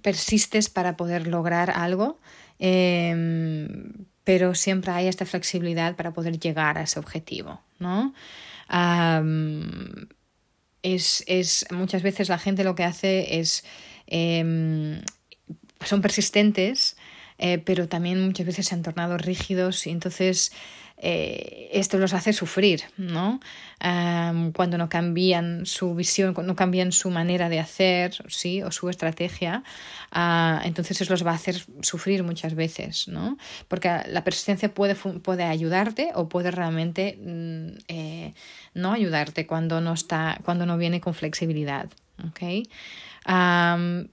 persistes 0.00 0.70
para 0.70 0.96
poder 0.96 1.26
lograr 1.26 1.70
algo, 1.70 2.18
em, 2.58 4.06
pero 4.24 4.54
siempre 4.54 4.92
hay 4.92 5.08
esta 5.08 5.26
flexibilidad 5.26 5.94
para 5.94 6.12
poder 6.12 6.38
llegar 6.38 6.78
a 6.78 6.84
ese 6.84 6.98
objetivo, 6.98 7.60
¿no? 7.78 8.14
es, 10.82 11.22
es, 11.26 11.66
muchas 11.70 12.02
veces 12.02 12.30
la 12.30 12.38
gente 12.38 12.64
lo 12.64 12.76
que 12.76 12.84
hace 12.84 13.40
es 13.40 13.62
em, 14.06 15.02
son 15.84 16.00
persistentes, 16.00 16.96
eh, 17.36 17.58
pero 17.58 17.88
también 17.88 18.24
muchas 18.24 18.46
veces 18.46 18.68
se 18.68 18.74
han 18.74 18.82
tornado 18.82 19.18
rígidos 19.18 19.86
y 19.86 19.90
entonces 19.90 20.52
eh, 20.98 21.68
esto 21.72 21.98
los 21.98 22.14
hace 22.14 22.32
sufrir, 22.32 22.82
¿no? 22.96 23.40
cuando 24.54 24.78
no 24.78 24.88
cambian 24.88 25.66
su 25.66 25.94
visión, 25.94 26.32
cuando 26.32 26.54
no 26.54 26.56
cambian 26.56 26.90
su 26.90 27.10
manera 27.10 27.50
de 27.50 27.60
hacer, 27.60 28.16
¿sí? 28.28 28.62
O 28.62 28.72
su 28.72 28.88
estrategia, 28.88 29.62
uh, 30.14 30.64
entonces 30.64 31.00
eso 31.02 31.12
los 31.12 31.26
va 31.26 31.32
a 31.32 31.34
hacer 31.34 31.62
sufrir 31.82 32.22
muchas 32.22 32.54
veces, 32.54 33.06
¿no? 33.06 33.36
Porque 33.68 33.90
la 34.08 34.24
persistencia 34.24 34.72
puede, 34.72 34.94
puede 34.94 35.44
ayudarte 35.44 36.10
o 36.14 36.28
puede 36.28 36.50
realmente 36.50 37.18
mm, 37.22 37.78
eh, 37.88 38.34
no 38.72 38.92
ayudarte 38.92 39.46
cuando 39.46 39.82
no, 39.82 39.92
está, 39.92 40.40
cuando 40.42 40.64
no 40.64 40.78
viene 40.78 41.00
con 41.00 41.14
flexibilidad, 41.14 41.88
¿ok? 42.26 42.66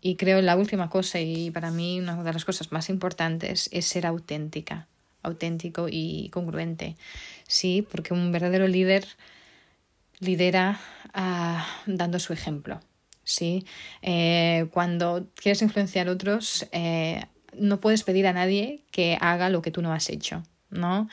y 0.02 0.16
creo 0.16 0.42
la 0.42 0.58
última 0.58 0.90
cosa, 0.90 1.20
y 1.20 1.52
para 1.52 1.70
mí 1.70 2.00
una 2.00 2.22
de 2.24 2.34
las 2.34 2.46
cosas 2.46 2.72
más 2.72 2.90
importantes, 2.90 3.70
es 3.72 3.86
ser 3.86 4.08
auténtica. 4.08 4.88
Auténtico 5.24 5.88
y 5.90 6.30
congruente. 6.30 6.96
Sí, 7.48 7.88
porque 7.90 8.14
un 8.14 8.32
verdadero 8.32 8.68
líder 8.68 9.06
lidera 10.20 10.80
ah, 11.14 11.66
dando 11.86 12.20
su 12.20 12.34
ejemplo. 12.34 12.80
¿sí? 13.24 13.66
Eh, 14.02 14.68
cuando 14.72 15.28
quieres 15.36 15.62
influenciar 15.62 16.08
a 16.08 16.12
otros, 16.12 16.68
eh, 16.72 17.26
no 17.58 17.80
puedes 17.80 18.04
pedir 18.04 18.28
a 18.28 18.34
nadie 18.34 18.84
que 18.92 19.18
haga 19.20 19.50
lo 19.50 19.62
que 19.62 19.72
tú 19.72 19.82
no 19.82 19.94
has 19.94 20.10
hecho. 20.10 20.44
¿No? 20.74 21.08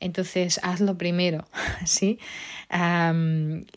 Entonces, 0.00 0.60
hazlo 0.62 0.96
primero, 0.96 1.46
¿sí? 1.84 2.18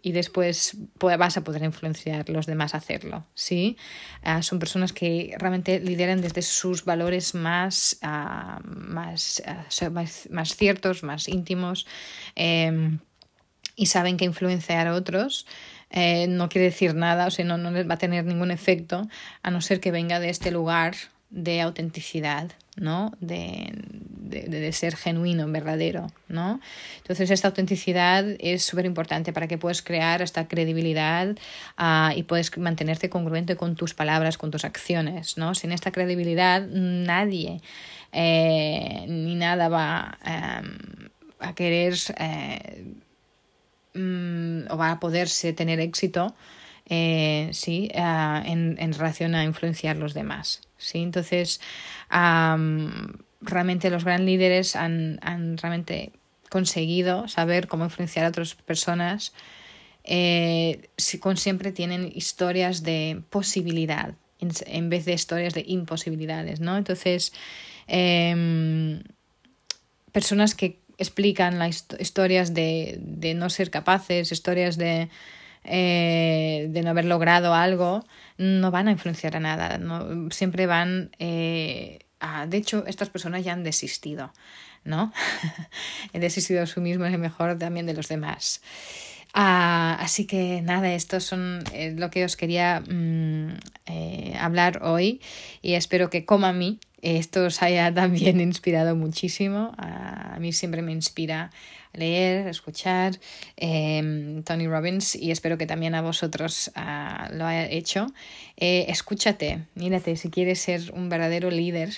y 0.01 0.11
después 0.13 0.77
vas 0.99 1.37
a 1.37 1.43
poder 1.43 1.63
influenciar 1.63 2.25
a 2.27 2.31
los 2.31 2.47
demás 2.47 2.73
a 2.73 2.77
hacerlo, 2.77 3.23
¿sí? 3.35 3.77
Ah, 4.23 4.41
son 4.41 4.57
personas 4.57 4.93
que 4.93 5.35
realmente 5.37 5.79
lideran 5.79 6.21
desde 6.21 6.41
sus 6.41 6.85
valores 6.85 7.35
más, 7.35 7.99
ah, 8.01 8.59
más, 8.63 9.43
más, 10.31 10.55
ciertos, 10.55 11.03
más 11.03 11.27
íntimos 11.27 11.85
em, 12.35 12.97
y 13.75 13.85
saben 13.85 14.17
que 14.17 14.25
influenciar 14.25 14.87
a 14.87 14.95
otros 14.95 15.45
eh, 15.91 16.27
no 16.27 16.49
quiere 16.49 16.65
decir 16.65 16.93
nada, 16.93 17.27
o 17.27 17.31
sea, 17.31 17.45
no, 17.45 17.57
no 17.57 17.71
les 17.71 17.89
va 17.89 17.95
a 17.95 17.97
tener 17.97 18.25
ningún 18.25 18.51
efecto, 18.51 19.07
a 19.41 19.51
no 19.51 19.61
ser 19.61 19.79
que 19.79 19.91
venga 19.91 20.19
de 20.19 20.29
este 20.29 20.51
lugar 20.51 20.95
de 21.29 21.61
autenticidad, 21.61 22.51
¿no? 22.79 23.11
De, 23.19 23.71
de, 24.29 24.71
ser 24.73 24.95
genuino, 24.95 25.47
verdadero, 25.51 26.11
¿no? 26.27 26.59
Entonces 26.97 27.31
esta 27.31 27.47
autenticidad 27.47 28.25
es 28.39 28.63
súper 28.63 28.85
importante 28.85 29.33
para 29.33 29.47
que 29.47 29.57
puedas 29.57 29.81
crear 29.81 30.21
esta 30.21 30.47
credibilidad 30.47 31.35
uh, 31.77 32.15
y 32.15 32.23
puedes 32.23 32.55
mantenerte 32.57 33.09
congruente 33.09 33.55
con 33.55 33.75
tus 33.75 33.93
palabras, 33.93 34.37
con 34.37 34.51
tus 34.51 34.65
acciones, 34.65 35.37
¿no? 35.37 35.55
Sin 35.55 35.71
esta 35.71 35.91
credibilidad 35.91 36.65
nadie 36.67 37.61
eh, 38.11 39.05
ni 39.07 39.35
nada 39.35 39.69
va 39.69 40.17
um, 40.25 41.09
a 41.39 41.53
querer 41.53 41.93
eh, 42.17 42.93
um, 43.95 44.65
o 44.69 44.77
va 44.77 44.91
a 44.91 44.99
poderse 44.99 45.53
tener 45.53 45.79
éxito 45.79 46.35
eh, 46.89 47.49
sí, 47.53 47.91
uh, 47.93 48.41
en, 48.45 48.75
en, 48.79 48.93
relación 48.93 49.35
a 49.35 49.43
influenciar 49.43 49.97
los 49.97 50.15
demás. 50.15 50.61
¿sí? 50.77 50.99
Entonces, 50.99 51.61
realmente 52.09 53.91
los 53.91 54.03
gran 54.03 54.25
líderes 54.25 54.75
han, 54.75 55.19
han, 55.21 55.57
realmente 55.57 56.11
conseguido 56.49 57.27
saber 57.27 57.67
cómo 57.67 57.83
influenciar 57.83 58.25
a 58.25 58.29
otras 58.29 58.55
personas. 58.55 59.33
Eh, 60.03 60.89
con, 61.19 61.37
siempre 61.37 61.71
tienen 61.71 62.11
historias 62.13 62.81
de 62.81 63.21
posibilidad 63.29 64.15
en, 64.39 64.89
vez 64.89 65.05
de 65.05 65.13
historias 65.13 65.53
de 65.53 65.65
imposibilidades, 65.67 66.59
¿no? 66.59 66.75
Entonces, 66.77 67.33
eh, 67.87 69.03
personas 70.11 70.55
que 70.55 70.79
explican 70.97 71.59
las 71.59 71.85
historias 71.99 72.53
de, 72.53 72.97
de, 73.01 73.33
no 73.35 73.49
ser 73.49 73.69
capaces, 73.69 74.31
historias 74.31 74.77
de, 74.77 75.09
eh, 75.63 76.67
de 76.69 76.81
no 76.81 76.91
haber 76.91 77.05
logrado 77.05 77.53
algo, 77.53 78.05
no 78.37 78.71
van 78.71 78.87
a 78.87 78.91
influenciar 78.91 79.35
a 79.35 79.39
nada, 79.39 79.77
no, 79.77 80.29
siempre 80.31 80.65
van 80.65 81.11
eh. 81.19 81.99
De 82.47 82.57
hecho, 82.57 82.83
estas 82.85 83.09
personas 83.09 83.45
ya 83.45 83.53
han 83.53 83.63
desistido, 83.63 84.33
¿no? 84.83 85.13
He 86.13 86.19
desistido 86.19 86.59
de 86.59 86.67
sí 86.67 86.79
mismo 86.81 87.07
y 87.07 87.17
mejor 87.17 87.57
también 87.57 87.85
de 87.85 87.93
los 87.93 88.09
demás. 88.09 88.61
Ah, 89.33 89.97
así 89.99 90.25
que 90.25 90.61
nada, 90.61 90.91
esto 90.93 91.19
son 91.19 91.63
eh, 91.73 91.93
lo 91.95 92.09
que 92.09 92.25
os 92.25 92.35
quería 92.35 92.81
mm, 92.81 93.57
eh, 93.85 94.35
hablar 94.39 94.81
hoy 94.83 95.21
y 95.61 95.73
espero 95.73 96.09
que 96.09 96.25
como 96.25 96.47
a 96.47 96.53
mí 96.53 96.79
esto 97.01 97.45
os 97.45 97.61
haya 97.61 97.93
también 97.93 98.41
inspirado 98.41 98.95
muchísimo. 98.95 99.73
a 99.77 100.37
mí 100.39 100.51
siempre 100.51 100.81
me 100.81 100.91
inspira 100.91 101.51
leer, 101.93 102.47
escuchar 102.47 103.19
em, 103.57 104.43
Tony 104.43 104.67
Robbins 104.67 105.15
y 105.15 105.31
espero 105.31 105.57
que 105.57 105.65
también 105.65 105.95
a 105.95 106.01
vosotros 106.01 106.71
ah, 106.75 107.29
lo 107.33 107.45
haya 107.45 107.69
hecho. 107.69 108.07
Eh, 108.57 108.85
escúchate, 108.89 109.65
mírate, 109.75 110.15
si 110.15 110.29
quieres 110.29 110.59
ser 110.59 110.91
un 110.93 111.09
verdadero 111.09 111.49
líder, 111.49 111.89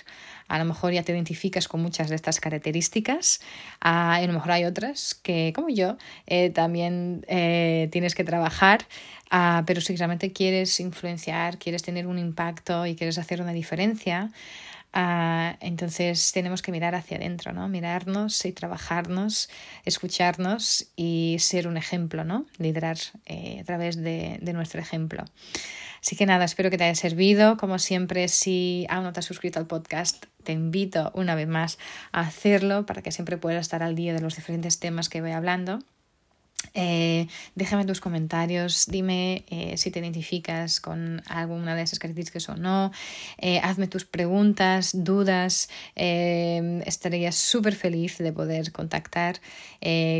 a 0.47 0.59
lo 0.59 0.65
mejor 0.65 0.91
ya 0.93 1.03
te 1.03 1.11
identificas 1.11 1.67
con 1.67 1.81
muchas 1.81 2.09
de 2.09 2.15
estas 2.15 2.39
características, 2.39 3.41
ah, 3.79 4.15
a 4.15 4.27
lo 4.27 4.33
mejor 4.33 4.51
hay 4.51 4.65
otras 4.65 5.15
que, 5.15 5.53
como 5.55 5.69
yo, 5.69 5.97
eh, 6.27 6.49
también 6.49 7.25
eh, 7.27 7.89
tienes 7.91 8.15
que 8.15 8.23
trabajar. 8.23 8.85
Ah, 9.33 9.63
pero 9.65 9.79
si 9.79 9.95
realmente 9.95 10.33
quieres 10.33 10.77
influenciar, 10.81 11.57
quieres 11.57 11.83
tener 11.83 12.05
un 12.05 12.19
impacto 12.19 12.85
y 12.85 12.97
quieres 12.97 13.17
hacer 13.17 13.41
una 13.41 13.53
diferencia, 13.53 14.29
Ah, 14.93 15.55
entonces 15.61 16.33
tenemos 16.33 16.61
que 16.61 16.71
mirar 16.73 16.95
hacia 16.95 17.15
adentro, 17.15 17.53
¿no? 17.53 17.69
Mirarnos 17.69 18.43
y 18.43 18.51
trabajarnos, 18.51 19.49
escucharnos 19.85 20.87
y 20.97 21.37
ser 21.39 21.67
un 21.67 21.77
ejemplo, 21.77 22.25
¿no? 22.25 22.45
Liderar 22.57 22.97
eh, 23.25 23.59
a 23.61 23.63
través 23.63 23.95
de, 23.95 24.37
de, 24.41 24.53
nuestro 24.53 24.81
ejemplo. 24.81 25.23
Así 26.01 26.17
que 26.17 26.25
nada, 26.25 26.43
espero 26.43 26.69
que 26.69 26.77
te 26.77 26.83
haya 26.83 26.95
servido. 26.95 27.55
Como 27.55 27.79
siempre, 27.79 28.27
si 28.27 28.85
aún 28.89 29.05
no 29.05 29.13
te 29.13 29.21
has 29.21 29.25
suscrito 29.25 29.59
al 29.59 29.67
podcast, 29.67 30.25
te 30.43 30.51
invito 30.51 31.11
una 31.13 31.35
vez 31.35 31.47
más 31.47 31.77
a 32.11 32.21
hacerlo 32.21 32.85
para 32.85 33.01
que 33.01 33.13
siempre 33.13 33.37
puedas 33.37 33.61
estar 33.61 33.83
al 33.83 33.95
día 33.95 34.13
de 34.13 34.19
los 34.19 34.35
diferentes 34.35 34.79
temas 34.79 35.07
que 35.07 35.21
voy 35.21 35.31
hablando. 35.31 35.79
Eh, 36.73 37.27
déjame 37.55 37.85
tus 37.85 37.99
comentarios, 37.99 38.85
dime 38.87 39.43
eh, 39.49 39.75
si 39.77 39.91
te 39.91 39.99
identificas 39.99 40.79
con 40.79 41.21
alguna 41.27 41.75
de 41.75 41.81
esas 41.81 41.99
características 41.99 42.47
o 42.49 42.55
no, 42.55 42.91
eh, 43.37 43.59
hazme 43.59 43.87
tus 43.87 44.05
preguntas, 44.05 44.91
dudas, 44.93 45.69
estaría 45.95 47.31
súper 47.31 47.75
feliz 47.75 48.17
de 48.17 48.31
poder 48.31 48.71
contactar 48.71 49.39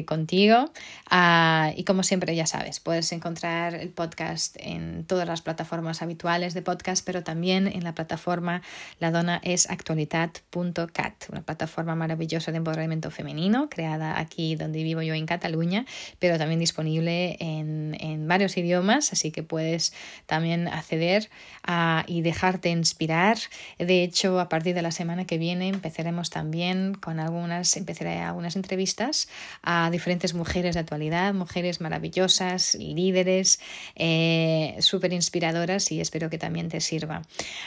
contigo. 0.05 0.71
Ah, 1.09 1.71
y 1.75 1.83
como 1.83 2.03
siempre 2.03 2.35
ya 2.35 2.45
sabes, 2.45 2.79
puedes 2.79 3.11
encontrar 3.11 3.75
el 3.75 3.89
podcast 3.89 4.55
en 4.59 5.05
todas 5.05 5.27
las 5.27 5.41
plataformas 5.41 6.01
habituales 6.01 6.53
de 6.53 6.61
podcast, 6.61 7.05
pero 7.05 7.23
también 7.23 7.67
en 7.67 7.83
la 7.83 7.93
plataforma 7.93 8.61
La 8.99 9.11
Dona 9.11 9.39
es 9.43 9.69
actualidad.cat, 9.69 11.29
una 11.29 11.41
plataforma 11.43 11.95
maravillosa 11.95 12.51
de 12.51 12.57
empoderamiento 12.57 13.11
femenino 13.11 13.69
creada 13.69 14.19
aquí 14.19 14.55
donde 14.55 14.83
vivo 14.83 15.01
yo 15.01 15.13
en 15.13 15.25
Cataluña, 15.25 15.85
pero 16.31 16.39
también 16.39 16.61
disponible 16.61 17.35
en, 17.41 18.25
varios 18.25 18.55
idiomas, 18.55 19.11
así 19.11 19.31
que 19.31 19.43
puedes 19.43 19.91
también 20.27 20.69
acceder 20.69 21.29
a, 21.61 22.05
y 22.07 22.21
dejarte 22.21 22.69
inspirar. 22.69 23.37
De 23.77 24.01
hecho, 24.01 24.39
a 24.39 24.47
partir 24.47 24.73
de 24.73 24.81
la 24.81 24.91
semana 24.91 25.25
que 25.25 25.37
viene 25.37 25.67
empezaremos 25.67 26.29
también 26.29 26.93
con 26.93 27.19
algunas, 27.19 27.75
empezaré 27.75 28.19
algunas 28.19 28.55
entrevistas 28.55 29.27
a 29.61 29.89
diferentes 29.91 30.33
mujeres 30.33 30.75
de 30.75 30.79
actualidad, 30.79 31.33
mujeres 31.33 31.81
maravillosas, 31.81 32.75
líderes, 32.75 33.59
eh, 33.95 34.77
súper 34.79 35.11
inspiradoras 35.11 35.91
y 35.91 35.99
espero 35.99 36.29
que 36.29 36.37
también 36.37 36.69
te 36.69 36.79
sirva. 36.79 37.23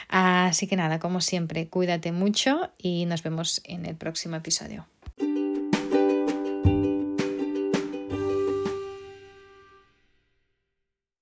Así 0.09 0.66
que 0.66 0.77
nada, 0.77 1.00
como 1.00 1.20
siempre, 1.20 1.68
cuídate 1.68 2.12
mucho 2.12 2.70
y 2.79 3.05
nos 3.05 3.22
vemos 3.22 3.61
en 3.64 3.85
el 3.85 3.96
próximo 3.96 4.37
episodio. 4.37 4.87